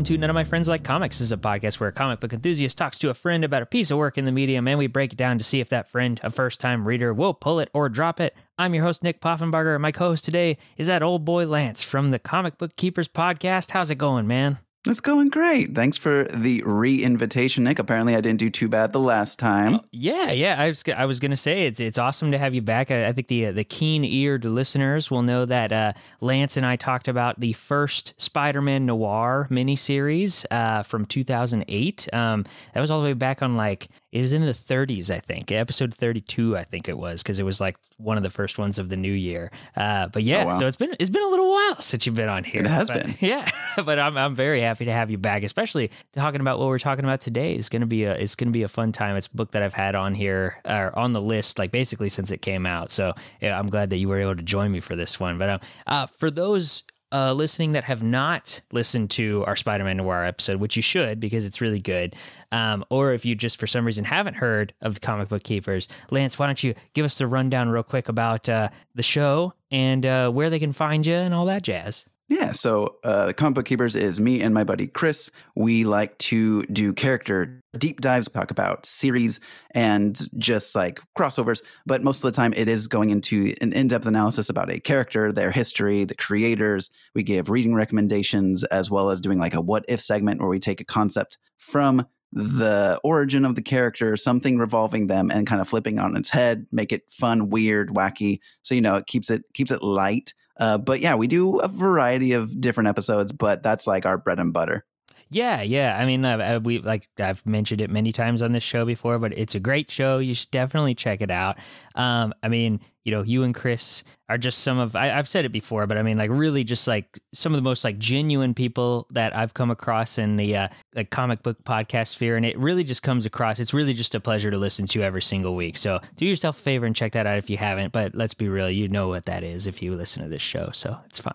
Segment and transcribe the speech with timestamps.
[0.00, 1.18] welcome to None of My Friends Like Comics.
[1.18, 3.66] This is a podcast where a comic book enthusiast talks to a friend about a
[3.66, 5.88] piece of work in the medium, and we break it down to see if that
[5.88, 8.34] friend, a first time reader, will pull it or drop it.
[8.56, 12.12] I'm your host, Nick Poffenbarger, my co host today is that old boy Lance from
[12.12, 13.72] the Comic Book Keepers podcast.
[13.72, 14.56] How's it going, man?
[14.86, 15.74] It's going great.
[15.74, 17.78] Thanks for the re-invitation, Nick.
[17.78, 19.74] Apparently, I didn't do too bad the last time.
[19.74, 20.56] Oh, yeah, yeah.
[20.58, 22.90] I was I was gonna say it's it's awesome to have you back.
[22.90, 26.76] I, I think the the keen eared listeners will know that uh, Lance and I
[26.76, 32.08] talked about the first Spider-Man Noir miniseries uh, from 2008.
[32.14, 35.18] Um, that was all the way back on like it was in the 30s, I
[35.18, 35.52] think.
[35.52, 38.78] Episode 32, I think it was, because it was like one of the first ones
[38.78, 39.52] of the new year.
[39.76, 40.52] Uh, but yeah, oh, wow.
[40.54, 42.62] so it's been it's been a little while since you've been on here.
[42.62, 43.48] It has but, been, yeah.
[43.84, 47.04] but I'm I'm very happy to have you back, especially talking about what we're talking
[47.04, 47.54] about today.
[47.54, 49.14] is going to be a it's going to be a fun time.
[49.16, 52.32] It's a book that I've had on here or on the list like basically since
[52.32, 52.90] it came out.
[52.90, 55.38] So yeah, I'm glad that you were able to join me for this one.
[55.38, 60.24] But um, uh, for those uh, listening that have not listened to our Spider-Man Noir
[60.24, 62.14] episode, which you should because it's really good,
[62.52, 66.38] um, or if you just for some reason haven't heard of Comic Book Keepers, Lance,
[66.38, 70.30] why don't you give us the rundown real quick about uh, the show and uh,
[70.30, 72.06] where they can find you and all that jazz?
[72.30, 75.32] Yeah, so uh, the Comic Book Keepers is me and my buddy Chris.
[75.56, 79.40] We like to do character deep dives, talk about series
[79.74, 83.88] and just like crossovers, but most of the time it is going into an in
[83.88, 86.88] depth analysis about a character, their history, the creators.
[87.16, 90.60] We give reading recommendations as well as doing like a what if segment where we
[90.60, 95.68] take a concept from the origin of the character, something revolving them, and kind of
[95.68, 98.38] flipping on its head, make it fun, weird, wacky.
[98.62, 101.68] So you know it keeps it keeps it light uh, but yeah, we do a
[101.68, 104.84] variety of different episodes, but that's like our bread and butter.
[105.30, 105.96] Yeah, yeah.
[105.98, 109.36] I mean, uh, we like I've mentioned it many times on this show before, but
[109.38, 110.18] it's a great show.
[110.18, 111.58] You should definitely check it out.
[111.94, 115.44] Um, I mean, you know, you and Chris are just some of I, have said
[115.44, 118.54] it before, but I mean, like really, just like some of the most like genuine
[118.54, 122.56] people that I've come across in the uh, like comic book podcast sphere, and it
[122.56, 123.58] really just comes across.
[123.58, 125.76] It's really just a pleasure to listen to every single week.
[125.76, 127.92] So do yourself a favor and check that out if you haven't.
[127.92, 130.70] But let's be real, you know what that is if you listen to this show,
[130.72, 131.34] so it's fine.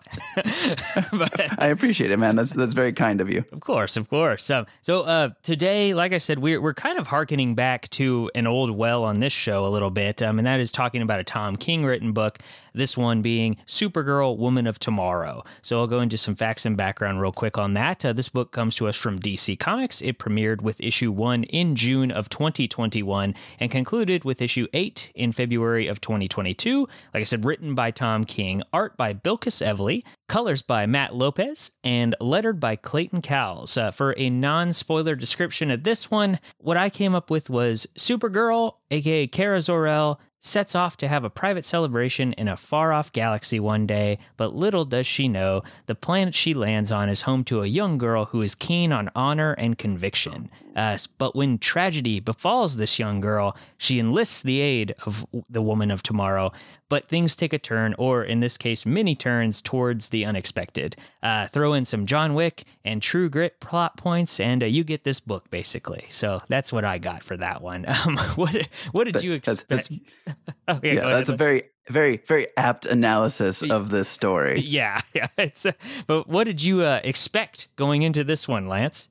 [1.18, 2.34] but, I appreciate it, man.
[2.34, 3.44] That's that's very kind of you.
[3.52, 4.48] Of course, of course.
[4.48, 8.46] Um, so uh, today, like I said, we're we're kind of harkening back to an
[8.46, 11.24] old well on this show a little bit, um, and that is talking about a
[11.24, 12.38] Tom King written book.
[12.72, 15.44] This one being Supergirl Woman of Tomorrow.
[15.62, 18.04] So I'll go into some facts and background real quick on that.
[18.04, 20.02] Uh, this book comes to us from DC Comics.
[20.02, 25.32] It premiered with issue 1 in June of 2021 and concluded with issue 8 in
[25.32, 26.80] February of 2022.
[27.14, 31.70] Like I said, written by Tom King, art by Bilquis Evely, colors by Matt Lopez,
[31.84, 33.76] and lettered by Clayton Cowles.
[33.76, 37.86] Uh, for a non spoiler description of this one, what I came up with was
[37.96, 43.12] Supergirl, aka Kara Zor-El, sets off to have a private celebration in a far off
[43.12, 47.44] galaxy one day, but little does she know the planet she lands on is home
[47.44, 50.48] to a young girl who is keen on honor and conviction.
[50.76, 55.90] Uh, but when tragedy befalls this young girl, she enlists the aid of the woman
[55.90, 56.52] of tomorrow.
[56.88, 60.94] But things take a turn, or in this case, many turns towards the unexpected.
[61.22, 65.02] Uh, throw in some John Wick and True Grit plot points, and uh, you get
[65.02, 66.04] this book basically.
[66.10, 67.84] So that's what I got for that one.
[68.06, 69.68] Um, what what did you expect?
[69.68, 70.35] That's, that's,
[70.82, 74.60] yeah, that's a very very very apt analysis of this story.
[74.66, 75.28] Yeah, yeah.
[75.38, 75.72] It's, uh,
[76.06, 79.08] but what did you uh, expect going into this one, Lance?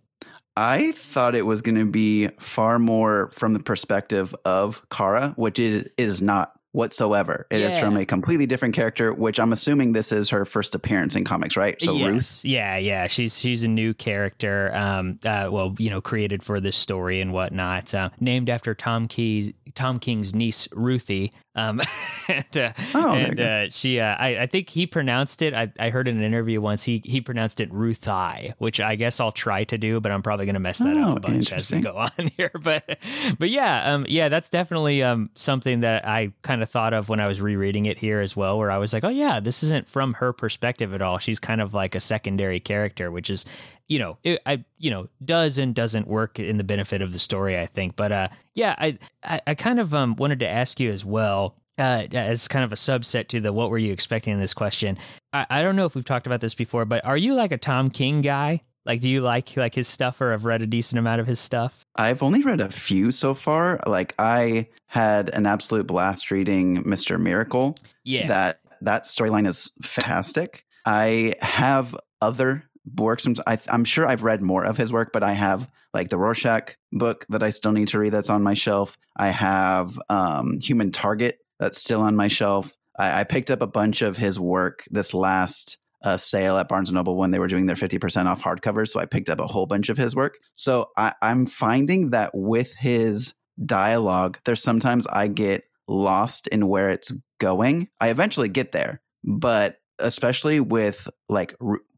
[0.58, 5.60] I thought it was going to be far more from the perspective of Kara, which
[5.60, 7.48] is, is not whatsoever.
[7.50, 7.68] It yeah.
[7.68, 11.24] is from a completely different character, which I'm assuming this is her first appearance in
[11.24, 11.82] comics, right?
[11.82, 12.12] So yes.
[12.12, 12.42] Ruth.
[12.46, 13.08] Yeah, yeah.
[13.08, 14.72] She's she's a new character.
[14.74, 17.96] Um, uh, well, you know, created for this story and whatnot.
[17.96, 21.32] Uh, named after Tom Key's Tom King's niece Ruthie.
[21.56, 21.82] Um,
[22.28, 25.54] and uh, oh, and uh, she, uh, I, I think he pronounced it.
[25.54, 29.20] I, I heard in an interview once he he pronounced it Ruthai, which I guess
[29.20, 31.52] I'll try to do, but I'm probably going to mess that oh, up a bunch
[31.52, 32.52] as we go on here.
[32.62, 33.00] But
[33.40, 37.20] but yeah, um, yeah, that's definitely um something that I kind of thought of when
[37.20, 39.88] I was rereading it here as well, where I was like, oh yeah, this isn't
[39.88, 41.20] from her perspective at all.
[41.20, 43.46] She's kind of like a secondary character, which is
[43.88, 47.20] you know, it, I you know does and doesn't work in the benefit of the
[47.20, 47.96] story, I think.
[47.96, 51.56] But uh, yeah, I I, I kind of um wanted to ask you as well.
[51.78, 54.98] Uh, as kind of a subset to the what were you expecting in this question
[55.34, 57.58] I, I don't know if we've talked about this before but are you like a
[57.58, 61.00] tom king guy like, do you like like his stuff, or have read a decent
[61.00, 61.86] amount of his stuff?
[61.96, 63.80] I've only read a few so far.
[63.88, 67.76] Like, I had an absolute blast reading Mister Miracle.
[68.04, 70.64] Yeah, that that storyline is fantastic.
[70.86, 72.64] I have other
[73.00, 73.28] works.
[73.48, 76.76] I, I'm sure I've read more of his work, but I have like the Rorschach
[76.92, 78.12] book that I still need to read.
[78.12, 78.98] That's on my shelf.
[79.16, 82.76] I have um, Human Target that's still on my shelf.
[82.98, 86.90] I, I picked up a bunch of his work this last a sale at Barnes
[86.90, 88.90] and Noble when they were doing their 50% off hardcovers.
[88.90, 90.38] So I picked up a whole bunch of his work.
[90.54, 93.34] So I, I'm finding that with his
[93.64, 97.90] dialogue, there's sometimes I get lost in where it's going.
[98.00, 101.56] I eventually get there, but especially with like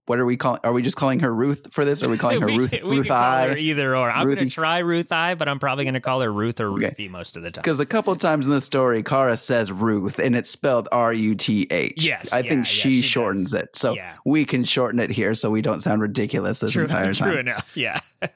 [0.08, 0.60] what are we calling?
[0.64, 2.02] Are we just calling her Ruth for this?
[2.02, 2.72] Or are we calling her we Ruth?
[2.72, 3.50] Can, Ruth I?
[3.50, 4.10] her either or.
[4.10, 6.70] I'm going to try Ruth I, but I'm probably going to call her Ruth or
[6.72, 6.86] Okay.
[6.86, 7.62] Ruthie most of the time.
[7.62, 11.36] Because a couple times in the story, Kara says Ruth, and it's spelled R U
[11.36, 12.04] T H.
[12.04, 13.62] Yes, I yeah, think yeah, she, she shortens does.
[13.64, 14.14] it, so Yeah.
[14.26, 17.76] we can shorten it here, so we don't sound ridiculous this True, entire true enough.
[17.78, 18.00] Yeah.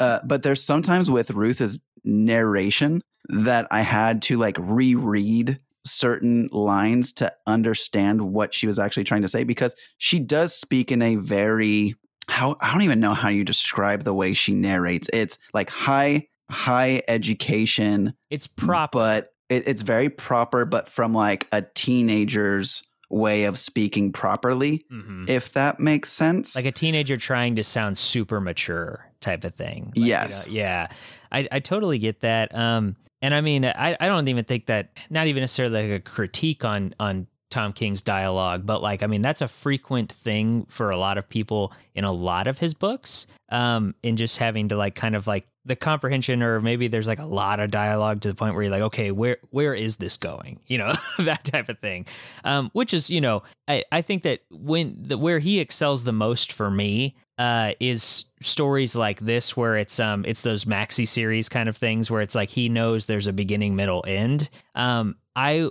[0.00, 7.12] Uh, but there's sometimes with Ruth's narration that I had to like reread certain lines
[7.12, 11.16] to understand what she was actually trying to say because she does speak in a
[11.16, 11.94] very
[12.28, 15.08] how I don't even know how you describe the way she narrates.
[15.12, 18.98] It's like high high education, It's proper.
[18.98, 25.28] but it, it's very proper, but from like a teenager's way of speaking properly, Mhm.
[25.28, 26.54] if that makes sense.
[26.54, 29.86] Like a teenager trying to sound super mature type of thing.
[29.86, 30.50] Like, you know, Yes.
[30.50, 30.86] yeah.
[31.32, 32.54] I, I totally get that.
[32.54, 36.02] Um, and I mean, I, I don't even think that, not even necessarily like a
[36.02, 40.90] critique on, on Tom King's dialogue, but like, I mean, that's a frequent thing for
[40.90, 43.26] a lot of people in a lot of his books.
[43.52, 47.18] Um, in just having to like kind of like the comprehension, or maybe there's like
[47.18, 50.16] a lot of dialogue to the point where you're like, okay, where where is this
[50.16, 50.60] going?
[50.68, 52.06] You know, that type of thing.
[52.44, 56.12] Um, which is, you know, I, I think that when the where he excels the
[56.12, 61.48] most for me uh, is stories like this where it's um it's those maxi series
[61.48, 64.48] kind of things where it's like he knows there's a beginning, middle, end.
[64.74, 65.70] Um, I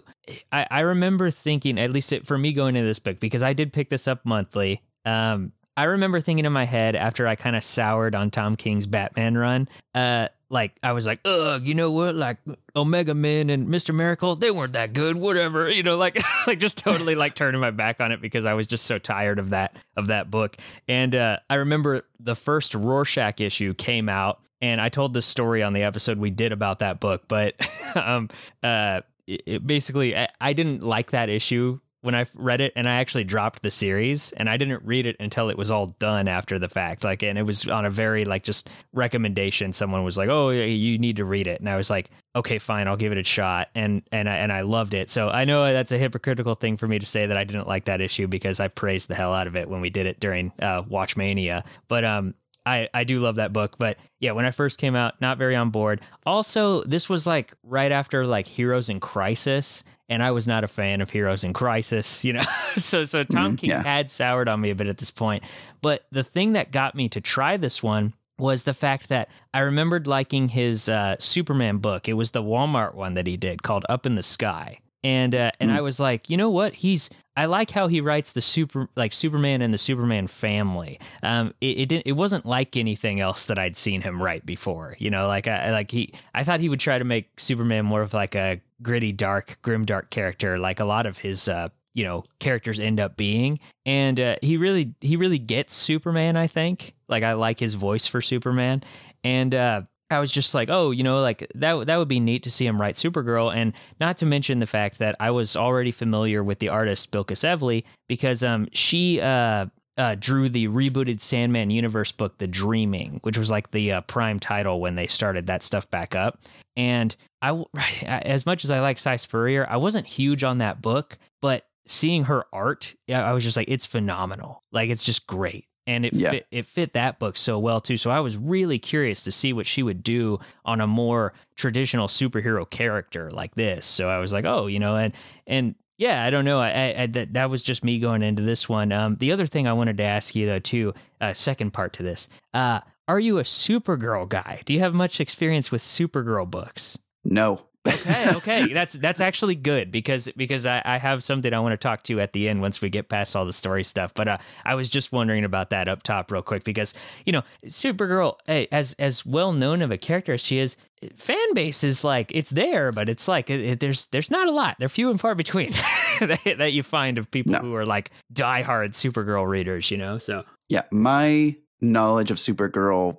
[0.52, 3.54] I, I remember thinking, at least it, for me going into this book, because I
[3.54, 4.82] did pick this up monthly.
[5.06, 8.86] Um, I remember thinking in my head after I kind of soured on Tom King's
[8.86, 12.16] Batman run, uh, like I was like, ugh, you know what?
[12.16, 12.38] Like
[12.76, 13.94] Omega Men and Mr.
[13.94, 15.70] Miracle, they weren't that good, whatever.
[15.70, 18.68] You know, like like just totally like turning my back on it because I was
[18.68, 20.58] just so tired of that of that book.
[20.88, 25.64] And uh, I remember the first Rorschach issue came out, and I told this story
[25.64, 27.56] on the episode we did about that book, but
[27.96, 28.30] um,
[28.64, 32.96] uh, it, basically I, I didn't like that issue when I read it and I
[32.96, 36.58] actually dropped the series and I didn't read it until it was all done after
[36.58, 37.04] the fact.
[37.04, 39.74] Like, and it was on a very like just recommendation.
[39.74, 42.88] Someone was like, "Oh, you need to read it," and I was like, "Okay, fine,
[42.88, 45.10] I'll give it a shot." And and I and I loved it.
[45.10, 47.86] So I know that's a hypocritical thing for me to say that I didn't like
[47.86, 50.54] that issue because I praised the hell out of it when we did it during
[50.62, 51.66] uh, Watchmania.
[51.88, 52.34] But um,
[52.70, 53.78] I, I do love that book.
[53.78, 56.02] But yeah, when I first came out, not very on board.
[56.26, 60.68] Also, this was like right after like Heroes in Crisis, and I was not a
[60.68, 62.42] fan of Heroes in Crisis, you know.
[62.76, 63.84] so so Tom Mhm, King yeah.
[63.84, 65.44] had soured on me a bit at this point.
[65.82, 69.60] But the thing that got me to try this one was the fact that I
[69.60, 72.08] remembered liking his uh, Superman book.
[72.08, 74.80] It was the Walmart one that he did called Up in the Sky.
[75.04, 75.76] And uh, and Mm.
[75.76, 76.74] I was like, you know what?
[76.74, 81.00] He's I like how he writes the super like Superman and the Superman family.
[81.24, 84.96] Um, it, it didn't it wasn't like anything else that I'd seen him write before.
[85.00, 88.02] You know, like I like he I thought he would try to make Superman more
[88.02, 92.04] of like a gritty, dark, grim, dark character, like a lot of his uh you
[92.04, 93.58] know characters end up being.
[93.86, 96.36] And uh, he really he really gets Superman.
[96.36, 98.84] I think like I like his voice for Superman,
[99.24, 102.44] and uh, I was just like, oh, you know, like that that would be neat
[102.44, 105.92] to see him write Supergirl, and not to mention the fact that I was already
[105.92, 109.68] familiar with the artist Bilquis Evely because um she uh.
[109.98, 114.40] Uh, drew the rebooted Sandman universe book, The Dreaming, which was like the uh, prime
[114.40, 116.40] title when they started that stuff back up.
[116.78, 117.66] And I,
[118.06, 122.24] as much as I like Si Spurrier, I wasn't huge on that book, but seeing
[122.24, 124.64] her art, I was just like, it's phenomenal.
[124.72, 125.66] Like it's just great.
[125.90, 126.32] And it Yeah.
[126.32, 127.98] fit, it fit that book so well too.
[127.98, 132.08] So I was really curious to see what she would do on a more traditional
[132.08, 133.86] superhero character like this.
[133.86, 135.14] So I was like, oh, you know, and
[135.48, 136.60] and yeah, I don't know.
[136.60, 138.92] I, I, I that that was just me going into this one.
[138.92, 142.04] Um, the other thing I wanted to ask you though too, uh, second part to
[142.04, 144.62] this, uh, are you a Supergirl guy?
[144.66, 146.98] Do you have much experience with Supergirl books?
[147.26, 147.66] no.
[147.90, 148.74] Okay okay.
[148.74, 152.20] That's that's actually good because because I, I have something i want to talk to
[152.20, 154.14] at the end once we get past all the story stuff.
[154.14, 156.94] But uh, i was just wondering about that up top real quick because
[157.26, 160.78] you know supergirl hey, as as well known of a character as she is
[161.16, 164.52] fan base is like it's there but it's like it, it- there's there's not a
[164.52, 164.76] lot.
[164.80, 165.72] They're few and far between
[166.20, 167.60] that, that you find of people No.
[167.60, 170.44] who are like diehard supergirl readers you know so.
[170.68, 173.18] Yeah, my knowledge of Supergirl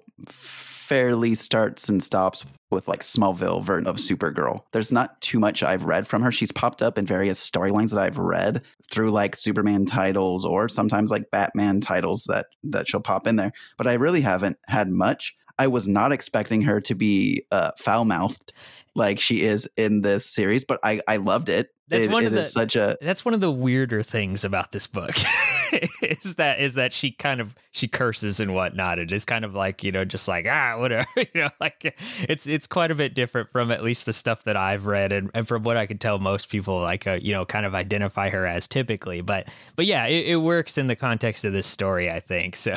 [0.90, 4.58] fairly starts and stops with like Smallville version of Supergirl.
[4.72, 6.32] There's not too much I've read from her.
[6.32, 11.12] She's popped up in various storylines that I've read through like Superman titles or sometimes
[11.12, 15.36] like Batman titles that that she'll pop in there, but I really haven't had much.
[15.60, 18.52] I was not expecting her to be uh, foul mouthed
[18.96, 21.68] like she is in this series, but I I loved it.
[21.86, 24.72] That's It- one it of the- such a that's one of the weirder things about
[24.72, 25.14] this book
[26.02, 28.98] is that is that she kind of she curses and whatnot.
[28.98, 31.96] It is kind of like you know just like ah whatever you know like
[32.28, 35.30] it's it's quite a bit different from at least the stuff that I've read and,
[35.34, 38.30] and from what I can tell most people like uh, you know kind of identify
[38.30, 39.20] her as typically.
[39.20, 42.10] But but yeah, it, it works in the context of this story.
[42.10, 42.74] I think so.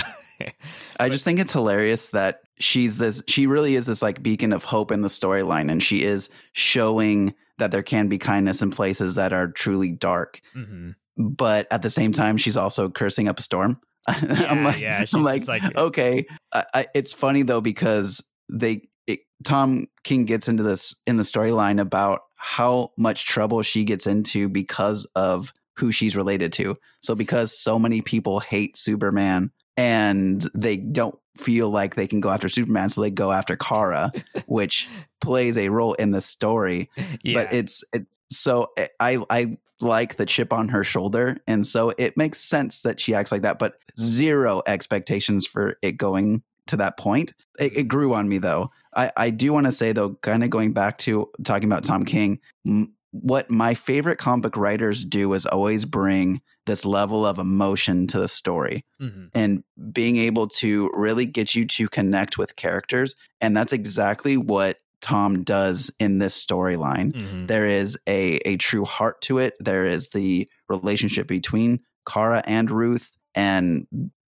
[1.00, 4.64] I just think it's hilarious that she's this she really is this like beacon of
[4.64, 9.16] hope in the storyline and she is showing that there can be kindness in places
[9.16, 10.42] that are truly dark.
[10.56, 10.92] Mm-hmm.
[11.18, 13.80] But at the same time, she's also cursing up a storm.
[14.22, 16.26] Yeah, I'm like, yeah, I'm like, like, okay.
[16.54, 21.24] I, I, it's funny though because they it, Tom King gets into this in the
[21.24, 26.76] storyline about how much trouble she gets into because of who she's related to.
[27.02, 32.30] So because so many people hate Superman and they don't feel like they can go
[32.30, 34.12] after Superman, so they go after Kara,
[34.46, 34.88] which
[35.22, 36.90] plays a role in the story.
[37.24, 37.44] Yeah.
[37.44, 41.94] But it's it, so eh, I I like the chip on her shoulder, and so
[41.98, 43.60] it makes sense that she acts like that.
[43.60, 47.34] But zero expectations for it going to that point.
[47.60, 48.72] It, it grew on me though.
[48.96, 52.06] I I do want to say though, kind of going back to talking about Tom
[52.06, 52.40] King.
[52.68, 58.08] M- what my favorite comic book writers do is always bring this level of emotion
[58.08, 59.26] to the story mm-hmm.
[59.36, 63.16] and being able to really get you to connect with characters.
[63.40, 67.12] And that's exactly what Tom does in this storyline.
[67.12, 67.46] Mm-hmm.
[67.48, 69.54] There is a, a true heart to it.
[69.60, 73.86] There is the relationship between Kara and Ruth and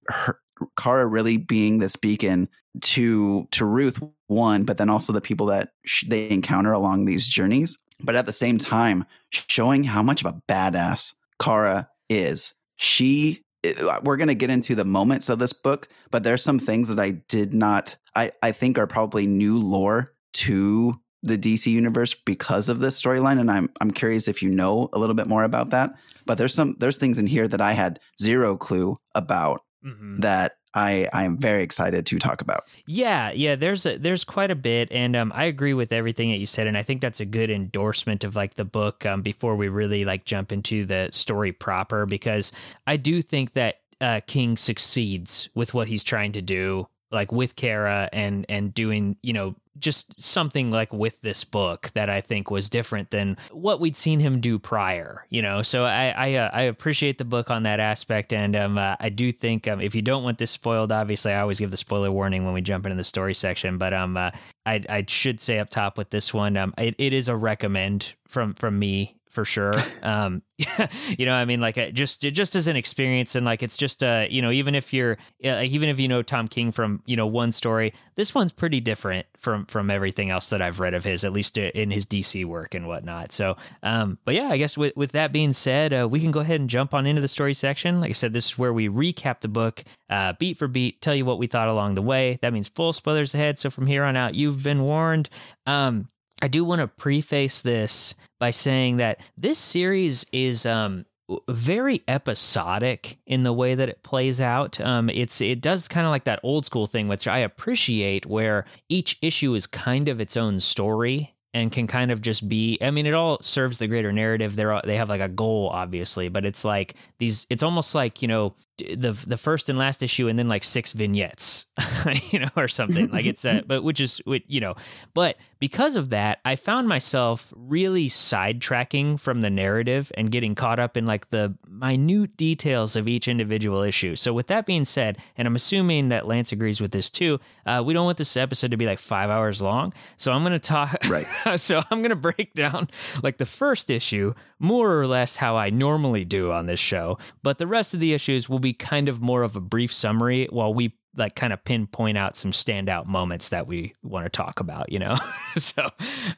[0.08, 0.38] her,
[0.78, 2.48] Kara really being this beacon
[2.80, 7.26] to to Ruth one, but then also the people that sh- they encounter along these
[7.26, 7.78] journeys.
[8.00, 12.54] But at the same time, showing how much of a badass Kara is.
[12.76, 16.58] She uh, we're going to get into the moments of this book, but there's some
[16.58, 21.66] things that I did not I I think are probably new lore to the DC
[21.66, 25.26] universe because of this storyline and I'm I'm curious if you know a little bit
[25.26, 25.94] more about that.
[26.26, 30.20] But there's some there's things in here that I had zero clue about mm-hmm.
[30.20, 32.64] that I I am very excited to talk about.
[32.86, 33.54] Yeah, yeah.
[33.56, 36.66] There's a, there's quite a bit, and um, I agree with everything that you said,
[36.66, 39.06] and I think that's a good endorsement of like the book.
[39.06, 42.52] Um, before we really like jump into the story proper, because
[42.86, 47.56] I do think that uh, King succeeds with what he's trying to do, like with
[47.56, 52.50] Kara and and doing you know just something like with this book that I think
[52.50, 55.62] was different than what we'd seen him do prior, you know.
[55.62, 59.08] So I I, uh, I appreciate the book on that aspect, and um, uh, I
[59.08, 62.10] do think um, if you don't want this spoiled, obviously I always give the spoiler
[62.12, 63.78] warning when we jump into the story section.
[63.78, 64.30] But um, uh,
[64.66, 68.14] I I should say up top with this one, um, it, it is a recommend
[68.26, 69.72] from from me for sure.
[70.04, 70.42] Um,
[71.18, 74.26] you know, I mean, like just just as an experience, and like it's just uh,
[74.28, 77.26] you know, even if you're uh, even if you know Tom King from you know
[77.26, 81.24] one story, this one's pretty different from from everything else that I've read of his,
[81.24, 83.32] at least uh, in his DC work and whatnot.
[83.32, 86.40] So, um, but yeah, I guess with with that being said, uh, we can go
[86.40, 88.02] ahead and jump on into the story section.
[88.02, 91.14] Like I said, this is where we recap the book uh, beat for beat, tell
[91.14, 92.38] you what we thought along the way.
[92.42, 93.58] That means full spoilers ahead.
[93.58, 95.30] So from here on out, you've been warned.
[95.66, 96.08] Um,
[96.42, 98.14] I do want to preface this
[98.44, 101.06] by saying that this series is um,
[101.48, 104.78] very episodic in the way that it plays out.
[104.82, 108.66] Um, it's it does kind of like that old school thing, which I appreciate, where
[108.90, 112.90] each issue is kind of its own story and can kind of just be i
[112.90, 116.44] mean it all serves the greater narrative they're they have like a goal obviously but
[116.44, 120.38] it's like these it's almost like you know the the first and last issue and
[120.38, 121.66] then like six vignettes
[122.32, 123.08] you know or something.
[123.10, 124.74] Like it's a, but which is you know
[125.12, 130.78] but because of that i found myself really sidetracking from the narrative and getting caught
[130.78, 134.14] up in like the minute details of each individual issue.
[134.16, 137.82] So with that being said and i'm assuming that lance agrees with this too uh,
[137.84, 139.92] we don't want this episode to be like five hours long.
[140.16, 141.26] So i'm to talk right.
[141.58, 142.88] so i'm to break down
[143.22, 147.58] like the first issue more or less how i normally do on this show but
[147.58, 150.74] the rest of the issues will be kind of more of a brief summary while
[150.74, 154.90] we like kind of pinpoint out some standout moments that we want to talk about,
[154.90, 155.16] you know?
[155.56, 155.88] so,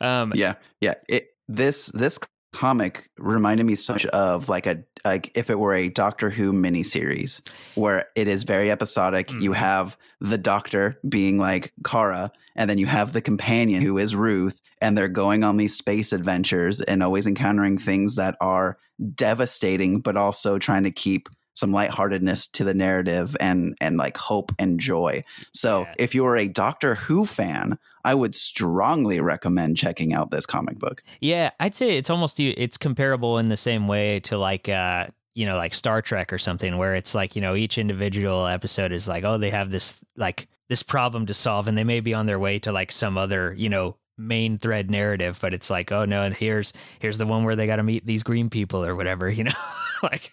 [0.00, 0.94] um, yeah, yeah.
[1.08, 2.18] It, this, this
[2.52, 6.52] comic reminded me so much of like a, like if it were a Doctor Who
[6.52, 9.28] miniseries where it is very episodic.
[9.28, 9.40] Mm-hmm.
[9.40, 14.16] You have the doctor being like Kara, and then you have the companion who is
[14.16, 18.78] Ruth, and they're going on these space adventures and always encountering things that are
[19.14, 24.52] devastating, but also trying to keep some lightheartedness to the narrative and and like hope
[24.58, 25.22] and joy.
[25.52, 25.94] So yeah.
[25.98, 31.02] if you're a Doctor Who fan, I would strongly recommend checking out this comic book.
[31.20, 35.46] Yeah, I'd say it's almost it's comparable in the same way to like uh you
[35.46, 39.08] know like Star Trek or something where it's like, you know, each individual episode is
[39.08, 42.26] like, oh, they have this like this problem to solve and they may be on
[42.26, 46.04] their way to like some other, you know, main thread narrative, but it's like, oh
[46.04, 48.96] no, and here's here's the one where they got to meet these green people or
[48.96, 49.52] whatever, you know.
[50.02, 50.30] like,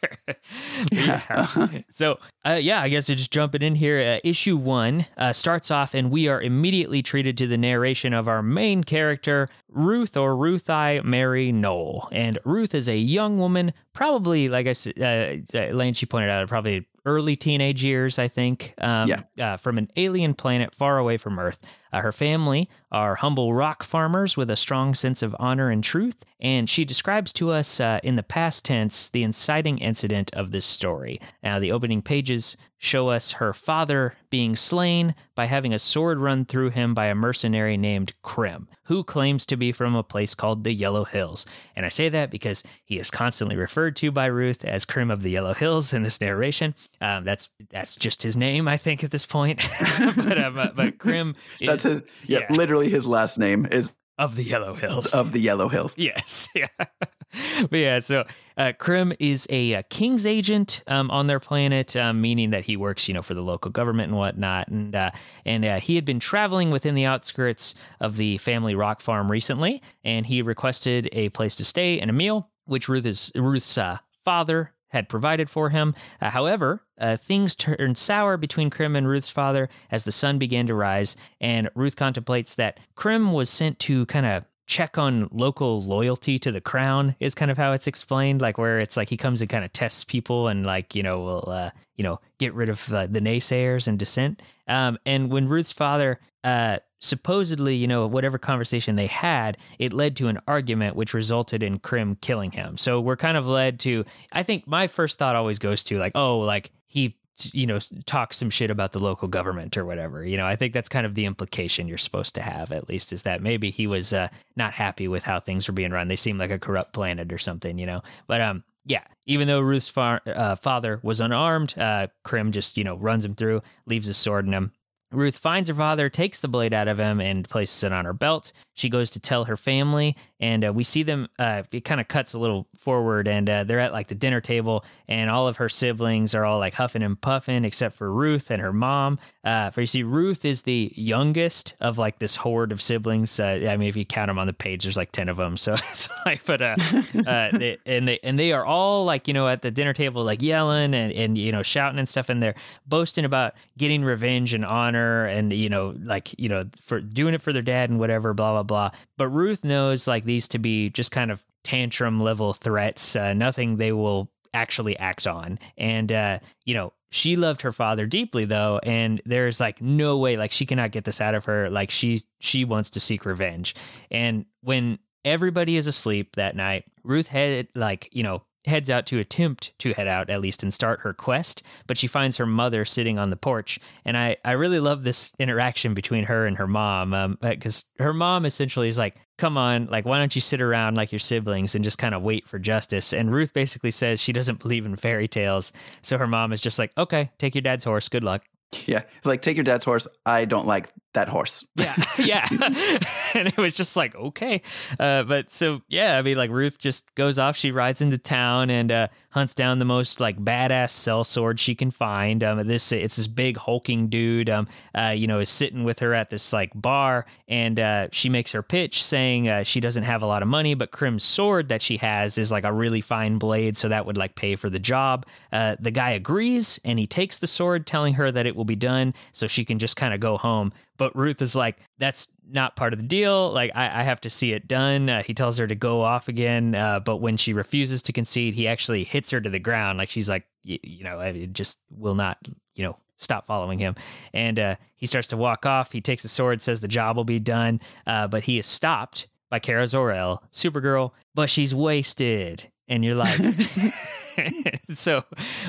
[0.92, 1.68] yeah.
[1.90, 4.00] so uh, yeah, I guess just jumping in here.
[4.00, 8.28] Uh, issue one uh, starts off, and we are immediately treated to the narration of
[8.28, 12.08] our main character, Ruth or Ruth I Mary Knoll.
[12.12, 15.94] And Ruth is a young woman, probably like I said, uh, Lane.
[15.94, 18.74] She pointed out, probably early teenage years, I think.
[18.78, 19.24] Um, Yeah.
[19.40, 21.82] Uh, from an alien planet far away from Earth.
[21.94, 26.26] Uh, her family are humble rock farmers with a strong sense of honor and truth,
[26.40, 30.66] and she describes to us uh, in the past tense the inciting incident of this
[30.66, 31.22] story.
[31.44, 36.44] Now, the opening pages show us her father being slain by having a sword run
[36.44, 40.66] through him by a mercenary named Krim, who claims to be from a place called
[40.66, 41.46] the Yellow Hills.
[41.78, 45.22] And I say that because he is constantly referred to by Ruth as Krim of
[45.22, 46.76] the Yellow Hills in this narration.
[47.00, 49.62] Um, that's that's just his name, I think, at this point.
[50.18, 52.04] but, uh, but Krim is That's his.
[52.26, 52.56] Yeah, yeah.
[52.56, 55.14] literally his last name is of the Yellow Hills.
[55.14, 55.96] of the Yellow Hills.
[55.98, 56.68] Yes, yeah.
[56.78, 58.26] but yeah, so
[58.58, 62.78] uh, Krim is a, uh king's agent um, on their planet, um, meaning that he
[62.78, 64.68] works, you know, for the local government and whatnot.
[64.68, 65.12] And uh,
[65.46, 69.82] and uh, he had been traveling within the outskirts of the family rock farm recently,
[70.04, 73.98] and he requested a place to stay and a meal, which Ruth is Ruth's uh,
[74.24, 75.94] father had provided for him.
[76.22, 80.68] Uh, however, uh, things turned sour between Krim and Ruth's father as the sun began
[80.68, 85.82] to rise, and Ruth contemplates that Krim was sent to kind of check on local
[85.82, 89.18] loyalty to the crown is kind of how it's explained like where it's like he
[89.18, 92.54] comes and kind of tests people and like you know will uh, you know get
[92.54, 97.86] rid of uh, the naysayers and dissent um, and when ruth's father uh, supposedly you
[97.86, 102.52] know whatever conversation they had it led to an argument which resulted in krim killing
[102.52, 102.78] him.
[102.78, 106.14] So we're kind of led to i think my first thought always goes to like
[106.16, 107.18] oh like he
[107.52, 110.24] you know talks some shit about the local government or whatever.
[110.26, 113.12] You know i think that's kind of the implication you're supposed to have at least
[113.12, 116.08] is that maybe he was uh, not happy with how things were being run.
[116.08, 118.02] They seem like a corrupt planet or something you know?
[118.28, 122.84] But um yeah even though ruth's far, uh, father was unarmed uh krim just you
[122.84, 124.72] know runs him through leaves his sword in him
[125.14, 128.14] Ruth finds her father, takes the blade out of him, and places it on her
[128.14, 128.52] belt.
[128.76, 131.28] She goes to tell her family, and uh, we see them.
[131.38, 134.42] Uh, it kind of cuts a little forward, and uh, they're at like the dinner
[134.42, 138.50] table, and all of her siblings are all like huffing and puffing, except for Ruth
[138.50, 139.20] and her mom.
[139.44, 143.40] Uh, for you see, Ruth is the youngest of like this horde of siblings.
[143.40, 145.56] Uh, I mean, if you count them on the page, there's like ten of them.
[145.56, 146.76] So it's like, but uh,
[147.28, 150.24] uh, they, and they and they are all like you know at the dinner table
[150.24, 152.56] like yelling and and you know shouting and stuff, and they're
[152.88, 157.42] boasting about getting revenge and honor and you know like you know for doing it
[157.42, 158.90] for their dad and whatever blah blah blah.
[159.18, 163.78] But ruth knows like these to be just kind of tantrum level threats uh, nothing
[163.78, 165.60] they will actually act on.
[165.78, 170.36] And uh you know she loved her father deeply though and there's like no way
[170.36, 171.70] like she cannot get this out of her.
[171.70, 173.76] Like she she wants to seek revenge.
[174.12, 179.20] And when everybody is asleep that night ruth had like you know heads out to
[179.20, 182.86] attempt to head out at least and start her quest but she finds her mother
[182.86, 186.68] sitting on the porch and i i really love this interaction between her and her
[186.68, 190.62] mom um, because her mom essentially is like come on like why don't you sit
[190.62, 194.22] around like your siblings and just kind of wait for justice and ruth basically says
[194.22, 197.62] she doesn't believe in fairy tales so her mom is just like okay take your
[197.62, 198.44] dad's horse good luck
[198.88, 200.08] Yeah, it's like take your dad's horse.
[200.26, 201.66] I don't like that horse.
[201.76, 202.48] yeah yeah.
[203.36, 204.62] And it was just like okay.
[205.00, 207.56] Uh, but so yeah i mean like ruth just goes off.
[207.56, 211.76] She rides into town and uh, hunts down the most like badass cell sword she
[211.76, 212.44] can find.
[212.44, 216.14] Um this it's this big hulking dude um uh, you know is sitting with her
[216.14, 220.22] at this like bar and uh, she makes her pitch saying uh, she doesn't have
[220.22, 223.38] a lot of money but krim's sword that she has is like a really fine
[223.38, 225.26] blade so that would like pay for the job.
[225.52, 228.76] Uh, the guy agrees and he takes the sword telling her that it will be
[228.76, 230.72] done so she can just kind of go home
[231.04, 233.52] but Ruth is like, that's not part of the deal.
[233.52, 235.10] Like, I, I have to see it done.
[235.10, 236.76] Uh, he tells her to go off again.
[236.76, 239.98] Uh, but when she refuses to concede, he actually hits her to the ground.
[239.98, 242.38] Like, she's like, you know, it just will not,
[242.76, 243.96] you know, stop following him.
[244.34, 245.92] And uh, he starts to walk off.
[245.92, 247.82] He takes the sword, says the job will be done.
[248.08, 252.72] Uh, but he is stopped by Kara Zor-El, Supergirl, but she's wasted.
[252.88, 253.38] And you're like,
[254.90, 255.24] so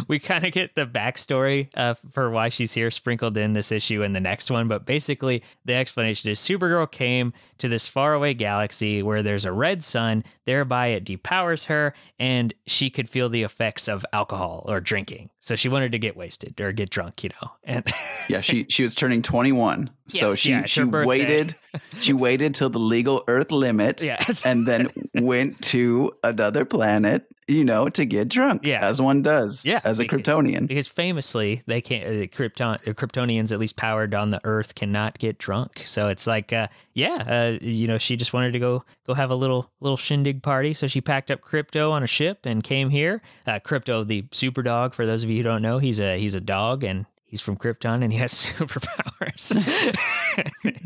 [0.08, 4.02] we kind of get the backstory uh, for why she's here sprinkled in this issue
[4.02, 4.68] and the next one.
[4.68, 9.84] But basically, the explanation is Supergirl came to this faraway galaxy where there's a red
[9.84, 15.30] sun, thereby it depowers her, and she could feel the effects of alcohol or drinking.
[15.44, 17.50] So she wanted to get wasted or get drunk, you know.
[17.64, 17.86] And
[18.30, 19.90] Yeah, she she was turning 21.
[20.06, 21.54] so she yeah, she waited
[22.00, 24.44] she waited till the legal earth limit Yes.
[24.46, 28.64] and then went to another planet you know, to get drunk.
[28.64, 28.78] Yeah.
[28.88, 29.66] as one does.
[29.66, 30.66] Yeah, as a because- Kryptonian.
[30.66, 35.18] because famously they can't uh, Krypton uh, Kryptonians at least powered on the Earth cannot
[35.18, 35.82] get drunk.
[35.84, 39.30] So it's like, uh, yeah, uh, you know, she just wanted to go go have
[39.30, 40.72] a little little shindig party.
[40.72, 43.20] So she packed up Krypto on a ship and came here.
[43.46, 46.34] Uh, Krypto, the super dog, for those of you who don't know, he's a he's
[46.34, 47.06] a dog and.
[47.26, 48.32] He's from Krypton and he has
[49.02, 49.56] superpowers,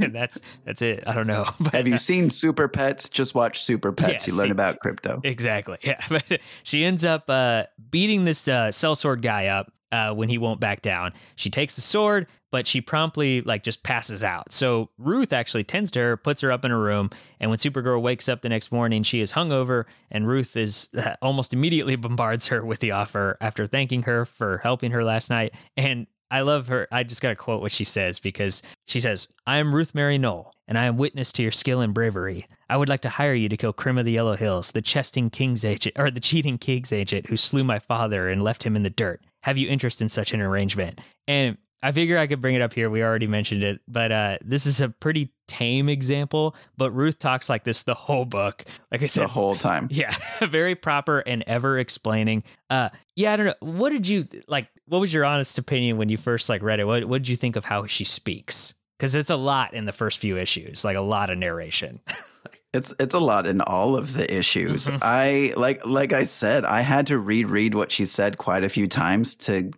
[0.02, 1.04] and that's that's it.
[1.06, 1.44] I don't know.
[1.60, 3.10] But Have you seen Super Pets?
[3.10, 4.26] Just watch Super Pets.
[4.26, 5.20] Yeah, you learn see- about Krypto.
[5.24, 5.76] Exactly.
[5.82, 6.00] Yeah.
[6.08, 10.60] But she ends up uh, beating this uh, sellsword guy up uh, when he won't
[10.60, 11.12] back down.
[11.36, 14.52] She takes the sword, but she promptly like just passes out.
[14.52, 18.00] So Ruth actually tends to her, puts her up in a room, and when Supergirl
[18.00, 22.48] wakes up the next morning, she is hungover, and Ruth is uh, almost immediately bombards
[22.48, 25.54] her with the offer after thanking her for helping her last night.
[25.76, 26.86] And I love her.
[26.92, 30.18] I just got to quote what she says because she says, I am Ruth Mary
[30.18, 32.46] Knoll, and I am witness to your skill and bravery.
[32.68, 35.30] I would like to hire you to kill Krim of the Yellow Hills, the chesting
[35.30, 38.82] king's agent, or the cheating king's agent who slew my father and left him in
[38.82, 39.22] the dirt.
[39.48, 41.00] Have you interest in such an arrangement?
[41.26, 42.90] And I figure I could bring it up here.
[42.90, 46.54] We already mentioned it, but uh, this is a pretty tame example.
[46.76, 48.66] But Ruth talks like this the whole book.
[48.92, 49.88] Like I said, The whole time.
[49.90, 52.44] yeah, very proper and ever explaining.
[52.68, 53.54] Uh, yeah, I don't know.
[53.60, 54.68] What did you like?
[54.84, 56.84] What was your honest opinion when you first like read it?
[56.84, 58.74] What What did you think of how she speaks?
[58.98, 62.02] Because it's a lot in the first few issues, like a lot of narration.
[62.74, 64.88] It's it's a lot in all of the issues.
[64.88, 64.98] Mhm.
[65.00, 68.86] I like like I said, I had to reread what she said quite a few
[68.86, 69.70] times to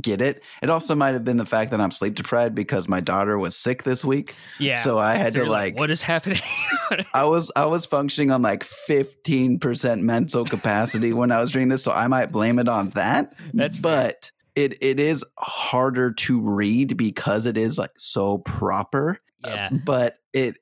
[0.00, 0.42] get it.
[0.62, 3.56] It also might have been the fact that I'm sleep deprived because my daughter was
[3.56, 4.34] sick this week.
[4.60, 4.74] yeah.
[4.74, 6.38] So I had So to you're like what is happening?
[7.12, 11.82] I was I was functioning on like 15% mental capacity when I was reading this,
[11.84, 13.34] so I might blame it on that.
[13.52, 14.02] That's fair.
[14.12, 19.18] but it it is harder to read because it is like so proper.
[19.46, 20.58] yeah, But it, it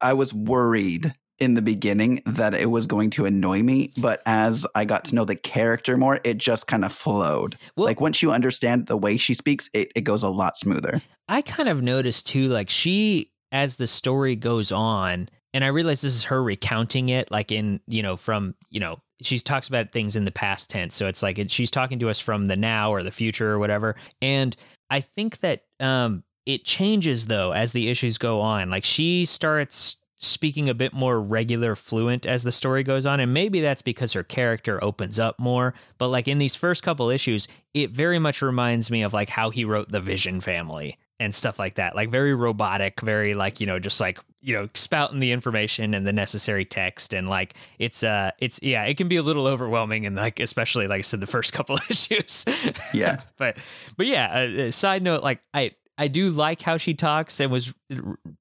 [0.00, 4.66] I was worried in the beginning that it was going to annoy me, but as
[4.74, 7.56] I got to know the character more, it just kind of flowed.
[7.76, 11.00] Well- like once you understand the way she speaks, it, it goes a lot smoother.
[11.28, 16.02] I kind of noticed too, like she, as the story goes on, and I realize
[16.02, 19.92] this is her recounting it, like in, you know, from, you know, she talks about
[19.92, 20.96] things in the past tense.
[20.96, 23.94] So it's like she's talking to us from the now or the future or whatever.
[24.20, 24.56] And
[24.90, 28.70] I think that um, it changes though as the issues go on.
[28.70, 33.34] Like she starts speaking a bit more regular fluent as the story goes on and
[33.34, 37.46] maybe that's because her character opens up more but like in these first couple issues
[37.74, 41.58] it very much reminds me of like how he wrote the vision family and stuff
[41.58, 45.32] like that like very robotic very like you know just like you know spouting the
[45.32, 49.22] information and the necessary text and like it's uh it's yeah it can be a
[49.22, 52.46] little overwhelming and like especially like i said the first couple issues
[52.94, 53.20] Yeah.
[53.36, 53.58] but
[53.98, 57.52] but yeah uh, uh, side note like i I do like how she talks and
[57.52, 57.72] was